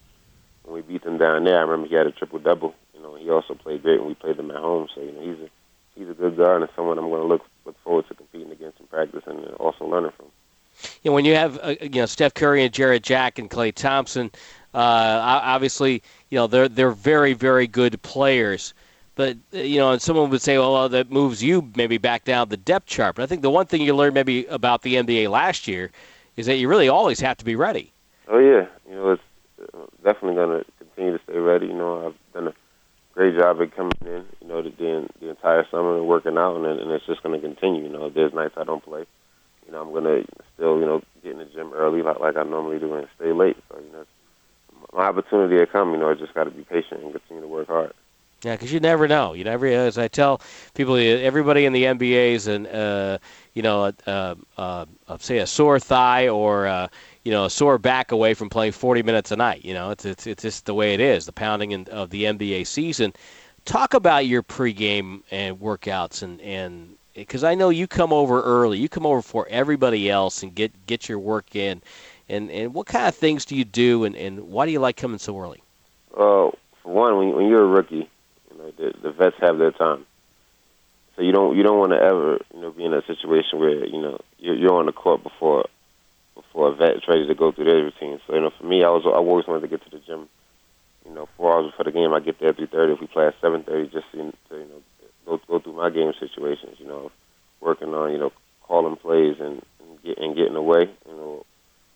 when 0.72 0.82
we 0.86 0.92
beat 0.92 1.04
them 1.04 1.18
down 1.18 1.44
there, 1.44 1.58
I 1.58 1.62
remember 1.62 1.86
he 1.86 1.94
had 1.94 2.06
a 2.06 2.12
triple 2.12 2.38
double. 2.38 2.74
You 2.94 3.02
know, 3.02 3.14
he 3.14 3.30
also 3.30 3.54
played 3.54 3.82
great 3.82 4.00
when 4.00 4.08
we 4.08 4.14
played 4.14 4.36
them 4.36 4.50
at 4.50 4.56
home. 4.56 4.88
So 4.94 5.00
you 5.02 5.12
know, 5.12 5.20
he's 5.20 5.46
a 5.46 5.50
he's 5.94 6.08
a 6.08 6.14
good 6.14 6.36
guard 6.36 6.62
and 6.62 6.70
someone 6.74 6.98
I'm 6.98 7.08
going 7.08 7.20
to 7.20 7.26
look 7.26 7.42
look 7.64 7.78
forward 7.84 8.08
to 8.08 8.14
competing 8.14 8.50
against 8.50 8.80
in 8.80 8.86
practice 8.86 9.22
and 9.26 9.44
also 9.54 9.84
learning 9.84 10.12
from. 10.16 10.26
You 11.02 11.10
know, 11.10 11.14
when 11.14 11.24
you 11.24 11.34
have 11.34 11.58
uh, 11.62 11.74
you 11.80 12.00
know 12.00 12.06
Steph 12.06 12.34
Curry 12.34 12.64
and 12.64 12.72
Jarrett 12.72 13.02
Jack 13.02 13.38
and 13.38 13.50
Klay 13.50 13.74
Thompson, 13.74 14.30
uh, 14.74 14.78
obviously 15.44 16.02
you 16.30 16.38
know 16.38 16.46
they're 16.46 16.68
they're 16.68 16.90
very 16.90 17.34
very 17.34 17.66
good 17.66 18.00
players. 18.02 18.72
But 19.14 19.36
uh, 19.52 19.58
you 19.58 19.78
know, 19.78 19.92
and 19.92 20.00
someone 20.00 20.30
would 20.30 20.40
say, 20.40 20.56
"Well, 20.56 20.88
that 20.88 21.10
moves 21.10 21.42
you 21.42 21.70
maybe 21.76 21.98
back 21.98 22.24
down 22.24 22.48
the 22.48 22.56
depth 22.56 22.86
chart." 22.86 23.16
But 23.16 23.24
I 23.24 23.26
think 23.26 23.42
the 23.42 23.50
one 23.50 23.66
thing 23.66 23.82
you 23.82 23.94
learned 23.94 24.14
maybe 24.14 24.46
about 24.46 24.82
the 24.82 24.94
NBA 24.94 25.28
last 25.28 25.68
year 25.68 25.90
is 26.36 26.46
that 26.46 26.56
you 26.56 26.66
really 26.68 26.88
always 26.88 27.20
have 27.20 27.36
to 27.36 27.44
be 27.44 27.54
ready. 27.54 27.92
Oh 28.28 28.38
yeah, 28.38 28.66
you 28.88 28.94
know, 28.94 29.10
it's 29.10 29.22
definitely 30.02 30.34
going 30.34 30.60
to 30.60 30.64
continue 30.78 31.18
to 31.18 31.24
stay 31.24 31.38
ready. 31.38 31.66
You 31.66 31.74
know, 31.74 32.06
I've 32.06 32.32
done 32.34 32.48
a 32.48 32.54
great 33.14 33.36
job 33.36 33.60
at 33.60 33.74
coming 33.76 33.92
in, 34.02 34.24
you 34.40 34.48
know, 34.48 34.62
the, 34.62 34.70
the, 34.70 35.08
the 35.20 35.30
entire 35.30 35.66
summer 35.70 35.96
and 35.96 36.06
working 36.06 36.38
out, 36.38 36.56
and, 36.56 36.66
and 36.66 36.90
it's 36.90 37.06
just 37.06 37.22
going 37.22 37.40
to 37.40 37.46
continue. 37.46 37.84
You 37.84 37.88
know, 37.90 38.08
there's 38.08 38.32
nights 38.32 38.54
I 38.56 38.64
don't 38.64 38.84
play, 38.84 39.04
you 39.66 39.72
know, 39.72 39.82
I'm 39.82 39.90
going 39.92 40.04
to 40.04 40.26
still, 40.54 40.78
you 40.78 40.86
know, 40.86 41.02
get 41.22 41.32
in 41.32 41.38
the 41.38 41.44
gym 41.44 41.72
early 41.72 42.02
like, 42.02 42.20
like 42.20 42.36
I 42.36 42.42
normally 42.42 42.78
do 42.78 42.94
and 42.94 43.08
stay 43.16 43.32
late. 43.32 43.56
So, 43.68 43.78
you 43.78 43.92
know, 43.92 44.04
my 44.92 45.04
opportunity 45.04 45.56
to 45.58 45.66
come, 45.66 45.92
you 45.92 45.98
know, 45.98 46.10
I 46.10 46.14
just 46.14 46.34
got 46.34 46.44
to 46.44 46.50
be 46.50 46.64
patient 46.64 47.02
and 47.02 47.12
continue 47.12 47.42
to 47.42 47.48
work 47.48 47.68
hard. 47.68 47.92
Yeah, 48.44 48.54
because 48.56 48.72
you 48.72 48.80
never 48.80 49.06
know. 49.06 49.34
You 49.34 49.44
never, 49.44 49.66
as 49.66 49.98
I 49.98 50.08
tell 50.08 50.40
people, 50.74 50.96
everybody 50.96 51.64
in 51.64 51.72
the 51.72 51.84
NBA's 51.84 52.48
and 52.48 52.66
uh, 52.66 53.18
you 53.54 53.62
know, 53.62 53.92
uh, 54.04 54.34
uh, 54.58 54.86
say 55.18 55.38
a 55.38 55.46
sore 55.46 55.78
thigh 55.78 56.28
or 56.28 56.66
uh, 56.66 56.88
you 57.24 57.30
know, 57.30 57.44
a 57.44 57.50
sore 57.50 57.78
back 57.78 58.12
away 58.12 58.34
from 58.34 58.50
playing 58.50 58.72
40 58.72 59.02
minutes 59.02 59.30
a 59.30 59.36
night. 59.36 59.64
You 59.64 59.74
know, 59.74 59.90
it's 59.90 60.04
it's, 60.04 60.26
it's 60.26 60.42
just 60.42 60.66
the 60.66 60.74
way 60.74 60.94
it 60.94 61.00
is, 61.00 61.26
the 61.26 61.32
pounding 61.32 61.72
in, 61.72 61.88
of 61.88 62.10
the 62.10 62.24
NBA 62.24 62.66
season. 62.66 63.12
Talk 63.64 63.94
about 63.94 64.26
your 64.26 64.42
pregame 64.42 65.22
and 65.30 65.60
workouts 65.60 66.22
and 66.22 66.40
and 66.40 66.96
because 67.14 67.44
I 67.44 67.54
know 67.54 67.68
you 67.68 67.86
come 67.86 68.12
over 68.12 68.42
early, 68.42 68.78
you 68.78 68.88
come 68.88 69.06
over 69.06 69.22
for 69.22 69.46
everybody 69.48 70.10
else 70.10 70.42
and 70.42 70.54
get 70.54 70.86
get 70.86 71.08
your 71.08 71.18
work 71.18 71.54
in. 71.54 71.82
And 72.28 72.50
and 72.50 72.74
what 72.74 72.86
kind 72.86 73.06
of 73.06 73.14
things 73.14 73.44
do 73.44 73.54
you 73.54 73.64
do, 73.64 74.04
and, 74.04 74.16
and 74.16 74.48
why 74.48 74.66
do 74.66 74.72
you 74.72 74.80
like 74.80 74.96
coming 74.96 75.18
so 75.18 75.38
early? 75.38 75.62
Well, 76.16 76.54
for 76.82 76.92
one, 76.92 77.18
when, 77.18 77.34
when 77.34 77.46
you're 77.46 77.62
a 77.62 77.66
rookie, 77.66 78.08
you 78.50 78.58
know 78.58 78.72
the, 78.76 78.94
the 79.02 79.10
vets 79.10 79.36
have 79.40 79.58
their 79.58 79.72
time, 79.72 80.06
so 81.14 81.22
you 81.22 81.32
don't 81.32 81.56
you 81.56 81.62
don't 81.62 81.78
want 81.78 81.92
to 81.92 82.00
ever 82.00 82.38
you 82.54 82.60
know 82.60 82.70
be 82.70 82.84
in 82.84 82.94
a 82.94 83.04
situation 83.04 83.58
where 83.58 83.86
you 83.86 84.00
know 84.00 84.18
you're, 84.38 84.54
you're 84.54 84.72
on 84.72 84.86
the 84.86 84.92
court 84.92 85.22
before 85.22 85.66
before 86.34 86.68
a 86.68 86.74
vet 86.74 86.96
is 86.96 87.08
ready 87.08 87.26
to 87.26 87.34
go 87.34 87.52
through 87.52 87.66
their 87.66 87.82
routine. 87.82 88.20
So 88.26 88.34
you 88.34 88.40
know, 88.40 88.50
for 88.58 88.64
me, 88.66 88.84
I 88.84 88.88
was 88.88 89.02
I 89.04 89.10
always 89.10 89.46
wanted 89.46 89.62
to 89.62 89.68
get 89.68 89.82
to 89.84 89.90
the 89.90 90.02
gym. 90.04 90.28
You 91.06 91.14
know, 91.14 91.28
four 91.36 91.52
hours 91.52 91.70
before 91.70 91.84
the 91.84 91.92
game, 91.92 92.12
I 92.12 92.20
get 92.20 92.38
there 92.38 92.50
at 92.50 92.56
three 92.56 92.66
thirty. 92.66 92.92
If 92.92 93.00
we 93.00 93.06
play 93.06 93.26
at 93.26 93.34
seven 93.40 93.62
thirty, 93.62 93.90
just 93.90 94.10
to, 94.12 94.18
you 94.18 94.32
know 94.50 94.82
go 95.26 95.40
go 95.48 95.58
through 95.58 95.74
my 95.74 95.90
game 95.90 96.12
situations. 96.18 96.76
You 96.78 96.86
know, 96.86 97.10
working 97.60 97.94
on 97.94 98.12
you 98.12 98.18
know 98.18 98.32
calling 98.62 98.96
plays 98.96 99.36
and 99.40 99.62
and, 99.80 100.02
get, 100.02 100.18
and 100.18 100.36
getting 100.36 100.56
away. 100.56 100.90
You 101.08 101.14
know, 101.14 101.46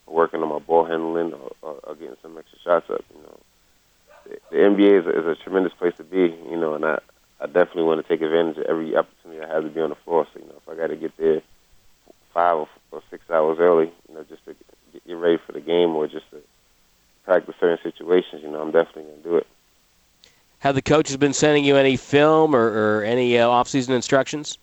working 0.06 0.42
on 0.42 0.48
my 0.48 0.58
ball 0.58 0.84
handling 0.84 1.32
or, 1.32 1.52
or, 1.62 1.74
or 1.84 1.94
getting 1.94 2.16
some 2.22 2.38
extra 2.38 2.58
shots 2.64 2.90
up. 2.90 3.04
You 3.14 3.22
know, 3.22 3.38
the, 4.24 4.38
the 4.50 4.56
NBA 4.56 5.00
is 5.00 5.06
a, 5.06 5.20
is 5.20 5.38
a 5.38 5.42
tremendous 5.42 5.72
place 5.74 5.94
to 5.96 6.04
be. 6.04 6.34
You 6.50 6.56
know, 6.56 6.74
and 6.74 6.84
I 6.84 6.98
I 7.40 7.46
definitely 7.46 7.84
want 7.84 8.04
to 8.04 8.08
take 8.08 8.22
advantage 8.22 8.58
of 8.58 8.64
every 8.64 8.96
opportunity 8.96 9.42
I 9.42 9.52
have 9.52 9.64
to 9.64 9.70
be 9.70 9.80
on 9.80 9.90
the 9.90 9.96
floor. 10.04 10.26
So 10.32 10.40
you 10.40 10.46
know, 10.46 10.56
if 10.56 10.68
I 10.68 10.74
got 10.74 10.88
to 10.88 10.96
get 10.96 11.16
there 11.16 11.42
five 12.32 12.56
or, 12.56 12.68
or 12.96 13.02
six 13.10 13.28
hours 13.30 13.58
early, 13.60 13.92
you 14.08 14.14
know, 14.14 14.24
just 14.28 14.44
to 14.46 14.56
get 15.06 15.16
ready 15.16 15.38
for 15.44 15.52
the 15.52 15.60
game 15.60 15.90
or 15.90 16.06
just 16.08 16.28
to 16.30 16.38
practice 17.24 17.54
certain 17.60 17.78
situations, 17.82 18.42
you 18.42 18.50
know, 18.50 18.60
I'm 18.60 18.70
definitely 18.70 19.04
going 19.04 19.22
to 19.22 19.28
do 19.28 19.36
it. 19.36 19.46
Have 20.60 20.74
the 20.74 20.82
coaches 20.82 21.16
been 21.16 21.32
sending 21.34 21.64
you 21.64 21.76
any 21.76 21.96
film 21.96 22.56
or, 22.56 22.98
or 22.98 23.04
any 23.04 23.38
uh, 23.38 23.48
off-season 23.48 23.94
instructions? 23.94 24.58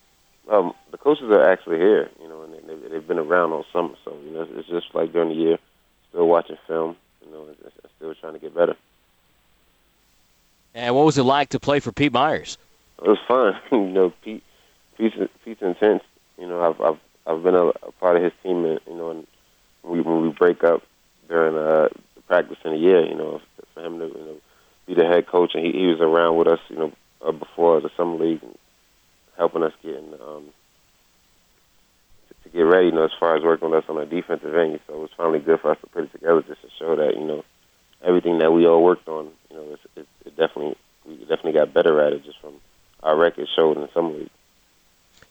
Um, 0.49 0.73
the 0.91 0.97
coaches 0.97 1.29
are 1.29 1.49
actually 1.49 1.77
here, 1.77 2.09
you 2.21 2.27
know, 2.27 2.43
and 2.43 2.53
they, 2.53 2.89
they've 2.89 3.07
been 3.07 3.19
around 3.19 3.51
all 3.51 3.65
summer, 3.71 3.93
so 4.03 4.17
you 4.25 4.31
know, 4.31 4.47
it's 4.55 4.67
just 4.67 4.93
like 4.93 5.13
during 5.13 5.29
the 5.29 5.35
year, 5.35 5.57
still 6.09 6.27
watching 6.27 6.57
film, 6.67 6.97
you 7.25 7.31
know, 7.31 7.45
and 7.45 7.71
still 7.95 8.13
trying 8.15 8.33
to 8.33 8.39
get 8.39 8.53
better. 8.53 8.75
And 10.75 10.95
what 10.95 11.05
was 11.05 11.17
it 11.17 11.23
like 11.23 11.49
to 11.49 11.59
play 11.59 11.79
for 11.79 11.91
Pete 11.91 12.11
Myers? 12.11 12.57
It 13.01 13.07
was 13.07 13.19
fun, 13.27 13.55
you 13.71 13.91
know. 13.91 14.13
Pete 14.23 14.43
Pete's, 14.97 15.15
Pete's 15.45 15.61
intense. 15.61 16.03
You 16.37 16.47
know, 16.47 16.61
I've 16.61 16.81
I've 16.81 16.99
I've 17.25 17.43
been 17.43 17.55
a, 17.55 17.67
a 17.67 17.91
part 17.99 18.17
of 18.17 18.23
his 18.23 18.33
team, 18.43 18.65
and 18.65 18.79
you 18.87 18.95
know, 18.95 19.11
and 19.11 19.27
we, 19.83 20.01
when 20.01 20.21
we 20.21 20.29
break 20.29 20.63
up 20.63 20.83
during 21.29 21.55
uh, 21.55 21.89
practice 22.27 22.57
in 22.65 22.73
a 22.73 22.77
year, 22.77 23.05
you 23.05 23.15
know, 23.15 23.41
for 23.73 23.85
him 23.85 23.99
to 23.99 24.07
you 24.07 24.13
know 24.13 24.37
be 24.87 24.93
the 24.95 25.05
head 25.05 25.27
coach, 25.27 25.51
and 25.53 25.65
he, 25.65 25.71
he 25.71 25.87
was 25.87 26.01
around 26.01 26.37
with 26.37 26.47
us, 26.47 26.59
you 26.69 26.77
know, 26.77 26.91
uh, 27.25 27.31
before 27.31 27.79
the 27.81 27.89
summer 27.95 28.17
league, 28.17 28.43
and 28.43 28.57
helping 29.37 29.63
us 29.63 29.73
get 29.81 29.95
in, 29.95 30.13
um, 30.13 30.45
to, 32.27 32.33
to 32.43 32.49
get 32.49 32.61
ready, 32.61 32.87
you 32.87 32.91
know, 32.91 33.05
as 33.05 33.11
far 33.19 33.37
as 33.37 33.43
working 33.43 33.69
with 33.69 33.83
us 33.83 33.89
on 33.89 33.97
a 33.97 34.05
defensive 34.05 34.55
end. 34.55 34.79
So 34.87 34.95
it 34.95 34.99
was 34.99 35.09
finally 35.15 35.39
good 35.39 35.61
for 35.61 35.71
us 35.71 35.77
to 35.81 35.87
put 35.87 36.03
it 36.03 36.11
together 36.11 36.43
just 36.43 36.61
to 36.61 36.69
show 36.77 36.95
that 36.95 37.15
you 37.15 37.25
know 37.25 37.43
everything 38.03 38.39
that 38.39 38.51
we 38.51 38.67
all 38.67 38.83
worked 38.83 39.07
on, 39.07 39.29
you 39.49 39.55
know, 39.55 39.65
it's, 39.71 39.81
it, 39.95 40.07
it 40.25 40.35
definitely 40.35 40.75
we 41.05 41.17
definitely 41.19 41.53
got 41.53 41.73
better 41.73 42.01
at 42.01 42.13
it 42.13 42.23
just 42.25 42.39
from 42.39 42.53
our 43.01 43.17
record 43.17 43.47
showed 43.55 43.77
in 43.77 43.87
summer 43.93 44.13
league. 44.13 44.29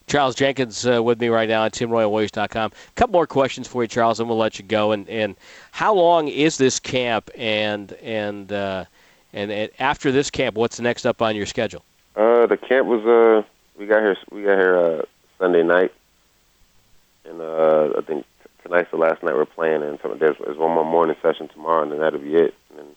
Charles 0.07 0.35
Jenkins 0.35 0.85
uh, 0.85 1.01
with 1.01 1.19
me 1.19 1.29
right 1.29 1.49
now 1.49 1.65
at 1.65 1.73
TimRoyalWarriors.com. 1.73 2.71
A 2.71 2.91
couple 2.95 3.13
more 3.13 3.27
questions 3.27 3.67
for 3.67 3.83
you, 3.83 3.87
Charles, 3.87 4.19
and 4.19 4.27
we'll 4.29 4.37
let 4.37 4.59
you 4.59 4.65
go. 4.65 4.91
And, 4.91 5.07
and 5.09 5.35
how 5.71 5.93
long 5.93 6.27
is 6.27 6.57
this 6.57 6.79
camp? 6.79 7.29
And 7.37 7.93
and, 7.93 8.51
uh, 8.51 8.85
and 9.33 9.51
and 9.51 9.71
after 9.79 10.11
this 10.11 10.29
camp, 10.29 10.55
what's 10.55 10.79
next 10.79 11.05
up 11.05 11.21
on 11.21 11.35
your 11.35 11.45
schedule? 11.45 11.83
Uh, 12.15 12.45
the 12.45 12.57
camp 12.57 12.87
was 12.87 13.03
uh, 13.05 13.47
we 13.77 13.85
got 13.85 14.01
here 14.01 14.17
we 14.31 14.43
got 14.43 14.57
here 14.57 14.77
uh, 14.77 15.01
Sunday 15.39 15.63
night, 15.63 15.91
and 17.25 17.41
uh, 17.41 17.93
I 17.97 18.01
think 18.01 18.25
tonight's 18.61 18.91
the 18.91 18.97
last 18.97 19.23
night 19.23 19.35
we're 19.35 19.45
playing. 19.45 19.81
And 19.83 19.99
there's, 20.19 20.37
there's 20.37 20.57
one 20.57 20.71
more 20.71 20.85
morning 20.85 21.15
session 21.21 21.47
tomorrow, 21.47 21.81
and 21.81 21.91
then 21.91 21.99
that'll 21.99 22.19
be 22.19 22.35
it. 22.35 22.53
And 22.69 22.79
then 22.79 22.87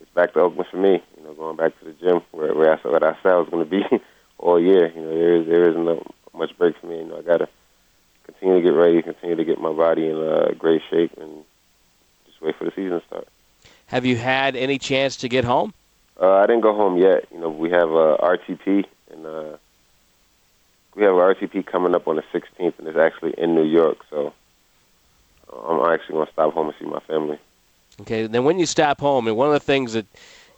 it's 0.00 0.10
back 0.10 0.34
to 0.34 0.40
Oakland 0.40 0.68
for 0.70 0.76
me. 0.76 1.02
You 1.16 1.24
know, 1.24 1.32
going 1.34 1.56
back 1.56 1.78
to 1.78 1.84
the 1.84 1.92
gym 1.92 2.20
where 2.32 2.54
where 2.54 2.72
I 2.74 2.88
what 2.88 3.02
I 3.02 3.16
said 3.22 3.32
I 3.32 3.38
was 3.38 3.48
going 3.48 3.64
to 3.64 3.70
be 3.70 3.84
all 4.38 4.60
year. 4.60 4.92
You 4.94 5.00
know, 5.00 5.14
there 5.14 5.36
is 5.36 5.46
there 5.46 5.70
isn't 5.70 5.84
no 5.84 6.04
much 6.34 6.56
break 6.58 6.76
for 6.78 6.86
me. 6.86 6.98
You 6.98 7.06
know, 7.06 7.18
I 7.18 7.22
gotta 7.22 7.48
continue 8.24 8.56
to 8.56 8.62
get 8.62 8.70
ready, 8.70 9.02
continue 9.02 9.36
to 9.36 9.44
get 9.44 9.60
my 9.60 9.72
body 9.72 10.08
in 10.08 10.16
uh, 10.16 10.52
great 10.58 10.82
shape, 10.90 11.12
and 11.18 11.44
just 12.26 12.40
wait 12.40 12.56
for 12.56 12.64
the 12.64 12.70
season 12.70 13.00
to 13.00 13.06
start. 13.06 13.28
Have 13.86 14.06
you 14.06 14.16
had 14.16 14.56
any 14.56 14.78
chance 14.78 15.16
to 15.16 15.28
get 15.28 15.44
home? 15.44 15.74
Uh, 16.20 16.36
I 16.36 16.46
didn't 16.46 16.62
go 16.62 16.74
home 16.74 16.96
yet. 16.98 17.26
You 17.32 17.40
know, 17.40 17.50
we 17.50 17.70
have 17.70 17.90
uh, 17.90 18.16
RTP, 18.20 18.84
and 19.10 19.26
uh, 19.26 19.56
we 20.94 21.02
have 21.02 21.12
RTP 21.12 21.66
coming 21.66 21.94
up 21.94 22.06
on 22.06 22.16
the 22.16 22.22
16th, 22.32 22.78
and 22.78 22.88
it's 22.88 22.98
actually 22.98 23.34
in 23.36 23.54
New 23.54 23.64
York. 23.64 23.98
So 24.10 24.32
I'm 25.52 25.92
actually 25.92 26.14
going 26.14 26.26
to 26.26 26.32
stop 26.32 26.54
home 26.54 26.68
and 26.68 26.74
see 26.78 26.86
my 26.86 27.00
family. 27.00 27.38
Okay, 28.00 28.26
then 28.26 28.44
when 28.44 28.58
you 28.58 28.66
stop 28.66 29.00
home, 29.00 29.26
and 29.26 29.36
one 29.36 29.48
of 29.48 29.52
the 29.52 29.60
things 29.60 29.92
that 29.92 30.06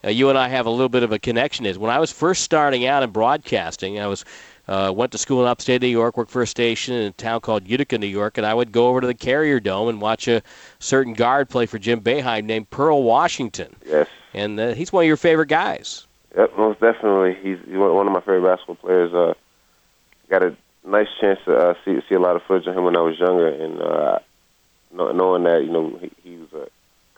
uh, 0.05 0.09
you 0.09 0.29
and 0.29 0.39
I 0.39 0.49
have 0.49 0.67
a 0.67 0.71
little 0.71 0.89
bit 0.89 1.03
of 1.03 1.13
a 1.13 1.19
connection 1.19 1.67
is 1.67 1.79
when 1.79 1.91
I 1.91 1.99
was 1.99 2.13
first 2.13 2.43
starting 2.43 2.87
out 2.87 3.03
in 3.03 3.11
broadcasting, 3.11 3.99
I 3.99 4.07
was 4.07 4.25
uh, 4.69 4.93
went 4.95 5.13
to 5.13 5.19
school 5.19 5.43
in 5.43 5.49
upstate 5.49 5.83
New 5.83 5.89
York, 5.89 6.17
worked 6.17 6.31
for 6.31 6.43
a 6.43 6.47
station 6.47 6.95
in 6.95 7.03
a 7.09 7.11
town 7.13 7.41
called 7.41 7.67
Utica, 7.67 7.99
New 7.99 8.07
York, 8.07 8.39
and 8.39 8.47
I 8.47 8.55
would 8.55 8.73
go 8.73 8.89
over 8.89 9.01
to 9.01 9.07
the 9.07 9.15
Carrier 9.15 9.61
Dome 9.61 9.89
and 9.89 10.01
watch 10.01 10.29
a 10.29 10.43
certain 10.79 11.15
guard 11.15 11.49
play 11.49 11.67
for 11.67 11.79
Jim 11.79 12.01
Boeheim 12.01 12.45
named 12.45 12.71
Pearl 12.71 13.03
Washington. 13.03 13.77
Yes. 13.87 14.09
And 14.33 14.59
uh, 14.59 14.75
he's 14.75 14.93
one 14.93 15.05
of 15.05 15.09
your 15.09 15.17
favorite 15.17 15.49
guys. 15.49 16.07
Yep, 16.37 16.59
most 16.59 16.81
definitely. 16.81 17.35
He's, 17.43 17.59
he's 17.67 17.77
one 17.77 18.07
of 18.07 18.13
my 18.13 18.21
favorite 18.21 18.43
basketball 18.43 18.77
players. 18.77 19.15
Uh, 19.15 19.35
got 20.29 20.43
a 20.43 20.57
nice 20.85 21.09
chance 21.21 21.39
to 21.45 21.57
uh, 21.57 21.75
see 21.85 22.01
see 22.09 22.15
a 22.15 22.21
lot 22.21 22.37
of 22.37 22.43
footage 22.43 22.67
of 22.67 22.77
him 22.77 22.85
when 22.85 22.97
I 22.97 23.01
was 23.01 23.19
younger, 23.19 23.49
and 23.49 23.81
uh, 23.81 24.19
knowing 24.93 25.45
that 25.45 25.63
you 25.65 25.71
know 25.71 25.99
he, 26.01 26.11
he 26.23 26.37
was 26.37 26.53
a 26.53 26.69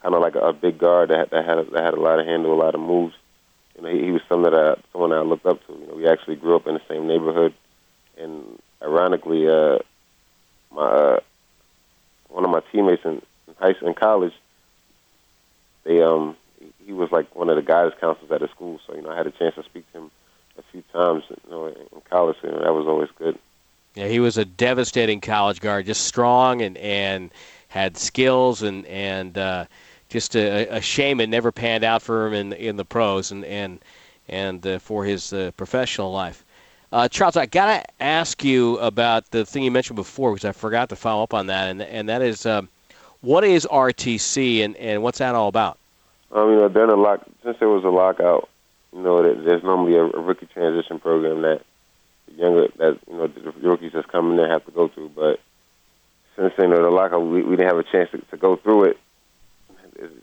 kind 0.02 0.14
of 0.14 0.20
like 0.20 0.34
a, 0.34 0.40
a 0.40 0.52
big 0.52 0.78
guard 0.78 1.10
that, 1.10 1.30
that 1.30 1.44
had 1.44 1.58
a, 1.58 1.64
that 1.64 1.82
had 1.82 1.94
a 1.94 2.00
lot 2.00 2.20
of 2.20 2.26
handle, 2.26 2.52
a 2.52 2.62
lot 2.62 2.74
of 2.74 2.80
moves 2.80 3.14
you 3.76 3.82
know, 3.82 3.88
he, 3.90 4.04
he 4.04 4.10
was 4.10 4.22
someone 4.28 4.52
that 4.52 4.58
I, 4.58 4.80
someone 4.92 5.10
that 5.10 5.18
I 5.18 5.22
looked 5.22 5.46
up 5.46 5.64
to. 5.66 5.72
You 5.72 5.86
know, 5.86 5.94
we 5.94 6.08
actually 6.08 6.36
grew 6.36 6.56
up 6.56 6.66
in 6.66 6.74
the 6.74 6.80
same 6.88 7.06
neighborhood, 7.06 7.54
and 8.16 8.60
ironically, 8.82 9.48
uh, 9.48 9.78
my 10.70 10.82
uh, 10.82 11.20
one 12.28 12.44
of 12.44 12.50
my 12.50 12.60
teammates 12.72 13.04
in, 13.04 13.22
in 13.48 13.54
high 13.58 13.74
school, 13.74 13.88
in 13.88 13.94
college, 13.94 14.32
they 15.84 16.02
um, 16.02 16.36
he 16.84 16.92
was 16.92 17.10
like 17.12 17.34
one 17.34 17.50
of 17.50 17.56
the 17.56 17.62
guidance 17.62 17.94
counselors 18.00 18.30
at 18.30 18.40
the 18.40 18.48
school. 18.48 18.80
So 18.86 18.94
you 18.94 19.02
know, 19.02 19.10
I 19.10 19.16
had 19.16 19.26
a 19.26 19.32
chance 19.32 19.54
to 19.56 19.62
speak 19.62 19.90
to 19.92 19.98
him 19.98 20.10
a 20.58 20.62
few 20.72 20.82
times, 20.92 21.24
you 21.28 21.50
know, 21.50 21.66
in 21.66 22.00
college. 22.08 22.36
You 22.42 22.50
know, 22.50 22.60
that 22.60 22.72
was 22.72 22.86
always 22.86 23.10
good. 23.18 23.38
Yeah, 23.94 24.08
he 24.08 24.20
was 24.20 24.36
a 24.36 24.44
devastating 24.44 25.20
college 25.20 25.60
guard, 25.60 25.86
just 25.86 26.04
strong 26.04 26.62
and 26.62 26.78
and 26.78 27.30
had 27.68 27.96
skills 27.98 28.62
and 28.62 28.86
and. 28.86 29.36
Uh, 29.36 29.66
just 30.08 30.36
a, 30.36 30.66
a 30.68 30.80
shame 30.80 31.20
it 31.20 31.28
never 31.28 31.52
panned 31.52 31.84
out 31.84 32.02
for 32.02 32.26
him 32.26 32.34
in 32.34 32.52
in 32.52 32.76
the 32.76 32.84
pros 32.84 33.30
and 33.30 33.44
and 33.44 33.80
and 34.28 34.66
uh, 34.66 34.78
for 34.78 35.04
his 35.04 35.32
uh, 35.32 35.50
professional 35.56 36.12
life. 36.12 36.44
Uh, 36.92 37.08
Charles, 37.08 37.36
I 37.36 37.46
gotta 37.46 37.84
ask 38.00 38.44
you 38.44 38.78
about 38.78 39.30
the 39.30 39.44
thing 39.44 39.62
you 39.62 39.70
mentioned 39.70 39.96
before 39.96 40.32
because 40.32 40.44
I 40.44 40.52
forgot 40.52 40.88
to 40.90 40.96
follow 40.96 41.22
up 41.22 41.34
on 41.34 41.46
that, 41.48 41.68
and 41.68 41.82
and 41.82 42.08
that 42.08 42.22
is 42.22 42.46
um, 42.46 42.68
what 43.20 43.44
is 43.44 43.66
RTC 43.70 44.64
and, 44.64 44.76
and 44.76 45.02
what's 45.02 45.18
that 45.18 45.34
all 45.34 45.48
about? 45.48 45.78
Um, 46.32 46.50
you 46.50 46.56
know, 46.56 46.68
during 46.68 46.96
lock, 47.00 47.26
since 47.44 47.56
there 47.58 47.68
was 47.68 47.84
a 47.84 47.88
lockout, 47.88 48.48
you 48.92 49.02
know, 49.02 49.22
there's 49.22 49.62
normally 49.62 49.96
a, 49.96 50.04
a 50.04 50.20
rookie 50.20 50.46
transition 50.46 50.98
program 50.98 51.42
that 51.42 51.62
younger 52.36 52.68
that 52.76 52.98
you 53.10 53.16
know 53.16 53.26
the 53.26 53.68
rookies 53.68 53.92
that's 53.92 54.06
coming 54.06 54.36
there 54.36 54.48
have 54.48 54.64
to 54.66 54.70
go 54.70 54.88
through. 54.88 55.10
But 55.10 55.40
since 56.36 56.52
you 56.58 56.68
know 56.68 56.82
the 56.82 56.90
lockout, 56.90 57.20
we, 57.20 57.42
we 57.42 57.56
didn't 57.56 57.68
have 57.68 57.78
a 57.78 57.90
chance 57.90 58.10
to, 58.12 58.18
to 58.18 58.36
go 58.36 58.56
through 58.56 58.84
it 58.84 58.98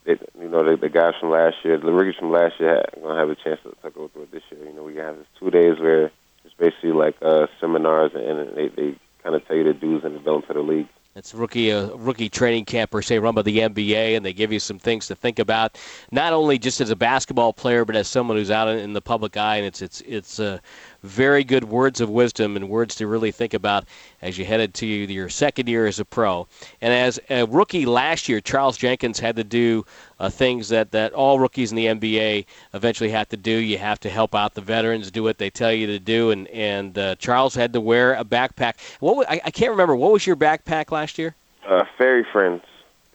it, 0.06 0.30
you 0.39 0.50
know, 0.50 0.63
the, 0.63 0.77
the 0.77 0.89
guys 0.89 1.13
from 1.20 1.32
last 1.32 1.58
year, 1.63 1.77
the 1.77 1.92
rookies 1.92 2.20
from 2.20 2.32
last 2.32 2.60
year, 2.60 2.84
are 3.03 3.13
to 3.13 3.20
have 3.20 3.30
a 3.30 3.36
chance 3.36 3.60
to, 3.63 3.75
to 3.84 3.89
go 3.89 4.08
through 4.08 4.24
it 4.24 4.32
this 4.32 4.44
year. 4.51 4.65
You 4.65 4.74
know, 4.74 4.84
we 4.84 4.96
have 4.98 5.18
this 5.18 5.27
two 5.39 5.50
days 5.50 5.80
where 5.80 6.12
it's 6.46 6.53
basically 6.58 6.92
like 6.92 7.15
uh, 7.22 7.48
seminars, 7.60 8.12
and 8.15 8.56
they, 8.56 8.68
they 8.70 8.96
kind 9.24 9.36
of 9.36 9.46
tell 9.48 9.56
you 9.56 9.63
the 9.63 9.74
do's 9.74 10.03
and 10.03 10.15
the 10.15 10.20
don'ts 10.20 10.50
of 10.50 10.56
the 10.56 10.62
league. 10.62 10.88
It's 11.15 11.32
rookie 11.36 11.72
uh, 11.72 11.89
rookie 11.96 12.27
training 12.27 12.65
camp 12.65 12.89
per 12.89 13.03
se, 13.03 13.20
run 13.20 13.36
by 13.36 13.44
the 13.44 13.60
NBA, 13.60 14.18
and 14.18 14.25
they 14.25 14.34
give 14.34 14.51
you 14.51 14.60
some 14.60 14.80
things 14.80 15.08
to 15.08 15.15
think 15.15 15.38
about, 15.38 15.77
not 16.12 16.34
only 16.34 16.58
just 16.58 16.82
as 16.82 16.89
a 16.89 16.96
basketball 16.96 17.53
player, 17.53 17.86
but 17.86 17.96
as 17.96 18.08
someone 18.08 18.36
who's 18.36 18.50
out 18.50 18.68
in 18.68 18.94
the 18.94 19.01
public 19.01 19.38
eye. 19.38 19.58
And 19.58 19.65
it's 19.68 19.84
it's 19.84 20.01
it's 20.08 20.39
uh, 20.39 20.58
very 21.04 21.44
good 21.44 21.66
words 21.66 22.02
of 22.02 22.10
wisdom 22.10 22.56
and 22.56 22.70
words 22.70 22.96
to 22.96 23.08
really 23.08 23.32
think 23.32 23.54
about 23.54 23.86
as 24.22 24.38
you 24.38 24.46
headed 24.46 24.74
to 24.74 24.86
your 24.86 25.30
second 25.30 25.68
year 25.68 25.86
as 25.86 26.00
a 26.00 26.06
pro. 26.06 26.48
And 26.82 26.94
as 26.94 27.20
a 27.30 27.46
rookie 27.46 27.86
last 27.86 28.30
year, 28.30 28.42
Charles 28.42 28.78
Jenkins 28.78 29.20
had 29.20 29.36
to 29.36 29.44
do 29.44 29.86
uh, 30.20 30.30
things 30.30 30.70
that, 30.70 30.92
that 30.92 31.14
all 31.14 31.40
rookies 31.40 31.72
in 31.72 31.76
the 31.76 31.86
NBA 31.88 32.46
eventually 32.74 33.10
have 33.10 33.30
to 33.30 33.38
do. 33.38 33.52
You 33.52 33.78
have 33.78 34.00
to 34.02 34.10
help 34.10 34.34
out 34.34 34.54
the 34.54 34.62
veterans, 34.62 35.12
do 35.12 35.24
what 35.24 35.38
they 35.38 35.50
tell 35.50 35.72
you 35.72 35.88
to 35.88 36.00
do. 36.00 36.32
And, 36.32 36.48
and 36.48 36.98
uh, 36.98 37.16
Charles 37.16 37.54
had 37.54 37.74
to 37.74 37.82
wear 37.82 38.14
a 38.14 38.24
backpack. 38.24 38.76
What 39.00 39.30
I, 39.30 39.42
I 39.44 39.52
can't 39.52 39.72
remember. 39.72 39.96
What 39.96 40.14
was 40.14 40.26
your 40.26 40.38
backpack 40.38 40.92
last 40.92 41.18
year? 41.18 41.36
Uh, 41.68 41.84
Fairy 41.98 42.26
Friends. 42.32 42.62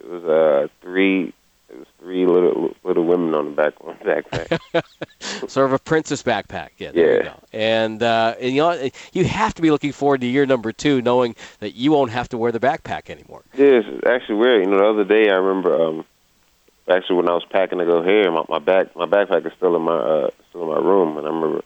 It 0.01 0.09
was 0.09 0.25
uh, 0.25 0.69
three 0.83 1.33
three 2.09 2.25
little 2.25 2.75
little 2.85 3.05
women 3.05 3.35
on 3.35 3.45
the 3.45 3.51
back 3.51 3.75
on 3.83 3.97
the 4.03 4.23
backpack. 4.23 4.83
sort 5.49 5.67
of 5.67 5.75
a 5.75 5.79
princess 5.79 6.23
backpack. 6.23 6.71
Yeah. 6.79 6.93
There 6.93 7.11
yeah. 7.11 7.17
You 7.17 7.23
go. 7.23 7.41
And 7.53 8.03
uh, 8.03 8.35
and 8.41 8.55
you 8.55 8.63
know 8.63 8.91
you 9.13 9.25
have 9.25 9.53
to 9.55 9.63
be 9.63 9.71
looking 9.71 9.93
forward 9.93 10.23
to 10.23 10.27
year 10.27 10.47
number 10.47 10.73
two, 10.73 11.03
knowing 11.03 11.37
that 11.61 11.75
you 11.75 11.93
won't 11.93 12.11
have 12.11 12.29
to 12.31 12.39
wear 12.39 12.51
the 12.51 12.61
backpack 12.61 13.11
anymore. 13.11 13.45
Yeah, 13.55 13.83
it's 13.85 14.07
actually 14.07 14.37
weird. 14.37 14.65
You 14.65 14.71
know, 14.71 14.79
the 14.79 14.89
other 14.89 15.05
day 15.05 15.29
I 15.29 15.35
remember 15.35 15.83
um, 15.83 16.05
actually 16.89 17.17
when 17.17 17.29
I 17.29 17.35
was 17.35 17.45
packing 17.51 17.79
to 17.79 17.85
go 17.85 18.03
here, 18.03 18.31
my, 18.31 18.45
my 18.49 18.59
back 18.59 18.97
my 18.97 19.07
backpack 19.07 19.47
is 19.47 19.53
still 19.59 19.77
in 19.77 19.83
my 19.83 19.99
uh, 19.99 20.31
still 20.49 20.63
in 20.63 20.69
my 20.69 20.89
room, 20.89 21.19
and 21.19 21.27
I 21.27 21.31
remember 21.31 21.63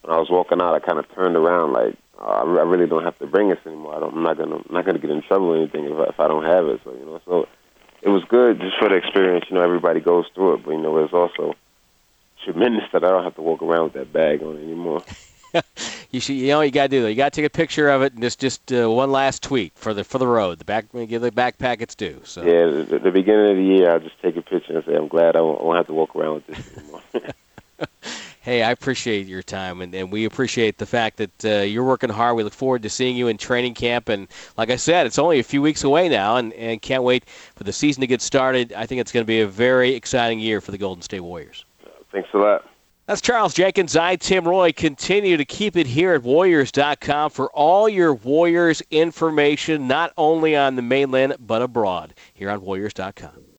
when 0.00 0.16
I 0.16 0.18
was 0.18 0.30
walking 0.30 0.62
out, 0.62 0.74
I 0.74 0.78
kind 0.78 0.98
of 0.98 1.12
turned 1.14 1.36
around 1.36 1.74
like 1.74 1.94
oh, 2.18 2.56
I 2.58 2.62
really 2.62 2.86
don't 2.86 3.04
have 3.04 3.18
to 3.18 3.26
bring 3.26 3.50
this 3.50 3.58
anymore. 3.66 3.96
I 3.96 4.00
don't, 4.00 4.14
I'm 4.14 4.22
not 4.22 4.38
gonna 4.38 4.56
I'm 4.56 4.74
not 4.74 4.86
gonna 4.86 4.98
get 4.98 5.10
in 5.10 5.20
trouble 5.20 5.52
or 5.52 5.56
anything 5.58 5.84
if 5.84 5.98
I, 5.98 6.04
if 6.04 6.20
I 6.20 6.26
don't 6.26 6.44
have 6.44 6.64
it. 6.68 6.80
So 6.84 6.92
you 6.92 6.93
know, 6.93 6.93
so 6.93 6.93
it 8.04 8.10
was 8.10 8.22
good 8.24 8.60
just 8.60 8.78
for 8.78 8.88
the 8.88 8.96
experience. 8.96 9.46
You 9.48 9.56
know, 9.56 9.62
everybody 9.62 10.00
goes 10.00 10.26
through 10.34 10.54
it, 10.54 10.64
but 10.64 10.72
you 10.72 10.80
know, 10.80 10.96
it's 10.98 11.12
also 11.12 11.54
tremendous 12.44 12.84
that 12.92 13.02
I 13.02 13.08
don't 13.08 13.24
have 13.24 13.34
to 13.36 13.42
walk 13.42 13.62
around 13.62 13.84
with 13.84 13.92
that 13.94 14.12
bag 14.12 14.42
on 14.42 14.58
anymore. 14.58 15.02
you 16.10 16.20
should, 16.20 16.36
you 16.36 16.48
know, 16.48 16.60
you 16.60 16.70
got 16.70 16.84
to 16.84 16.88
do 16.88 17.02
that. 17.02 17.10
You 17.10 17.16
got 17.16 17.32
to 17.32 17.40
take 17.40 17.46
a 17.46 17.50
picture 17.50 17.88
of 17.88 18.02
it 18.02 18.12
and 18.12 18.22
just 18.22 18.38
just 18.38 18.72
uh, 18.72 18.90
one 18.90 19.10
last 19.10 19.42
tweet 19.42 19.72
for 19.76 19.94
the 19.94 20.04
for 20.04 20.18
the 20.18 20.26
road. 20.26 20.58
The 20.58 20.64
back, 20.66 20.86
give 20.92 21.22
the 21.22 21.30
backpack 21.30 21.80
its 21.80 21.94
due. 21.94 22.20
So 22.24 22.42
yeah, 22.42 22.84
the, 22.84 22.98
the 22.98 23.10
beginning 23.10 23.50
of 23.50 23.56
the 23.56 23.62
year, 23.62 23.90
I'll 23.90 24.00
just 24.00 24.20
take 24.20 24.36
a 24.36 24.42
picture 24.42 24.76
and 24.76 24.84
say 24.84 24.94
I'm 24.94 25.08
glad 25.08 25.34
I 25.34 25.40
won't, 25.40 25.60
I 25.60 25.64
won't 25.64 25.76
have 25.78 25.86
to 25.86 25.94
walk 25.94 26.14
around 26.14 26.34
with 26.34 26.46
this 26.48 26.76
anymore. 26.76 26.93
Hey, 28.44 28.62
I 28.62 28.72
appreciate 28.72 29.26
your 29.26 29.42
time, 29.42 29.80
and, 29.80 29.94
and 29.94 30.12
we 30.12 30.26
appreciate 30.26 30.76
the 30.76 30.84
fact 30.84 31.16
that 31.16 31.44
uh, 31.46 31.62
you're 31.62 31.82
working 31.82 32.10
hard. 32.10 32.36
We 32.36 32.42
look 32.42 32.52
forward 32.52 32.82
to 32.82 32.90
seeing 32.90 33.16
you 33.16 33.28
in 33.28 33.38
training 33.38 33.72
camp. 33.72 34.10
And 34.10 34.28
like 34.58 34.68
I 34.68 34.76
said, 34.76 35.06
it's 35.06 35.18
only 35.18 35.38
a 35.38 35.42
few 35.42 35.62
weeks 35.62 35.82
away 35.82 36.10
now, 36.10 36.36
and, 36.36 36.52
and 36.52 36.82
can't 36.82 37.04
wait 37.04 37.24
for 37.56 37.64
the 37.64 37.72
season 37.72 38.02
to 38.02 38.06
get 38.06 38.20
started. 38.20 38.74
I 38.74 38.84
think 38.84 39.00
it's 39.00 39.12
going 39.12 39.24
to 39.24 39.26
be 39.26 39.40
a 39.40 39.46
very 39.46 39.94
exciting 39.94 40.40
year 40.40 40.60
for 40.60 40.72
the 40.72 40.76
Golden 40.76 41.00
State 41.00 41.20
Warriors. 41.20 41.64
Thanks 42.12 42.28
a 42.34 42.36
lot. 42.36 42.68
That's 43.06 43.22
Charles 43.22 43.54
Jenkins. 43.54 43.96
I, 43.96 44.16
Tim 44.16 44.46
Roye, 44.46 44.72
continue 44.72 45.38
to 45.38 45.46
keep 45.46 45.74
it 45.74 45.86
here 45.86 46.12
at 46.12 46.22
Warriors.com 46.22 47.30
for 47.30 47.48
all 47.52 47.88
your 47.88 48.12
Warriors 48.12 48.82
information, 48.90 49.88
not 49.88 50.12
only 50.18 50.54
on 50.54 50.76
the 50.76 50.82
mainland, 50.82 51.36
but 51.40 51.62
abroad, 51.62 52.12
here 52.34 52.50
on 52.50 52.60
Warriors.com. 52.60 53.44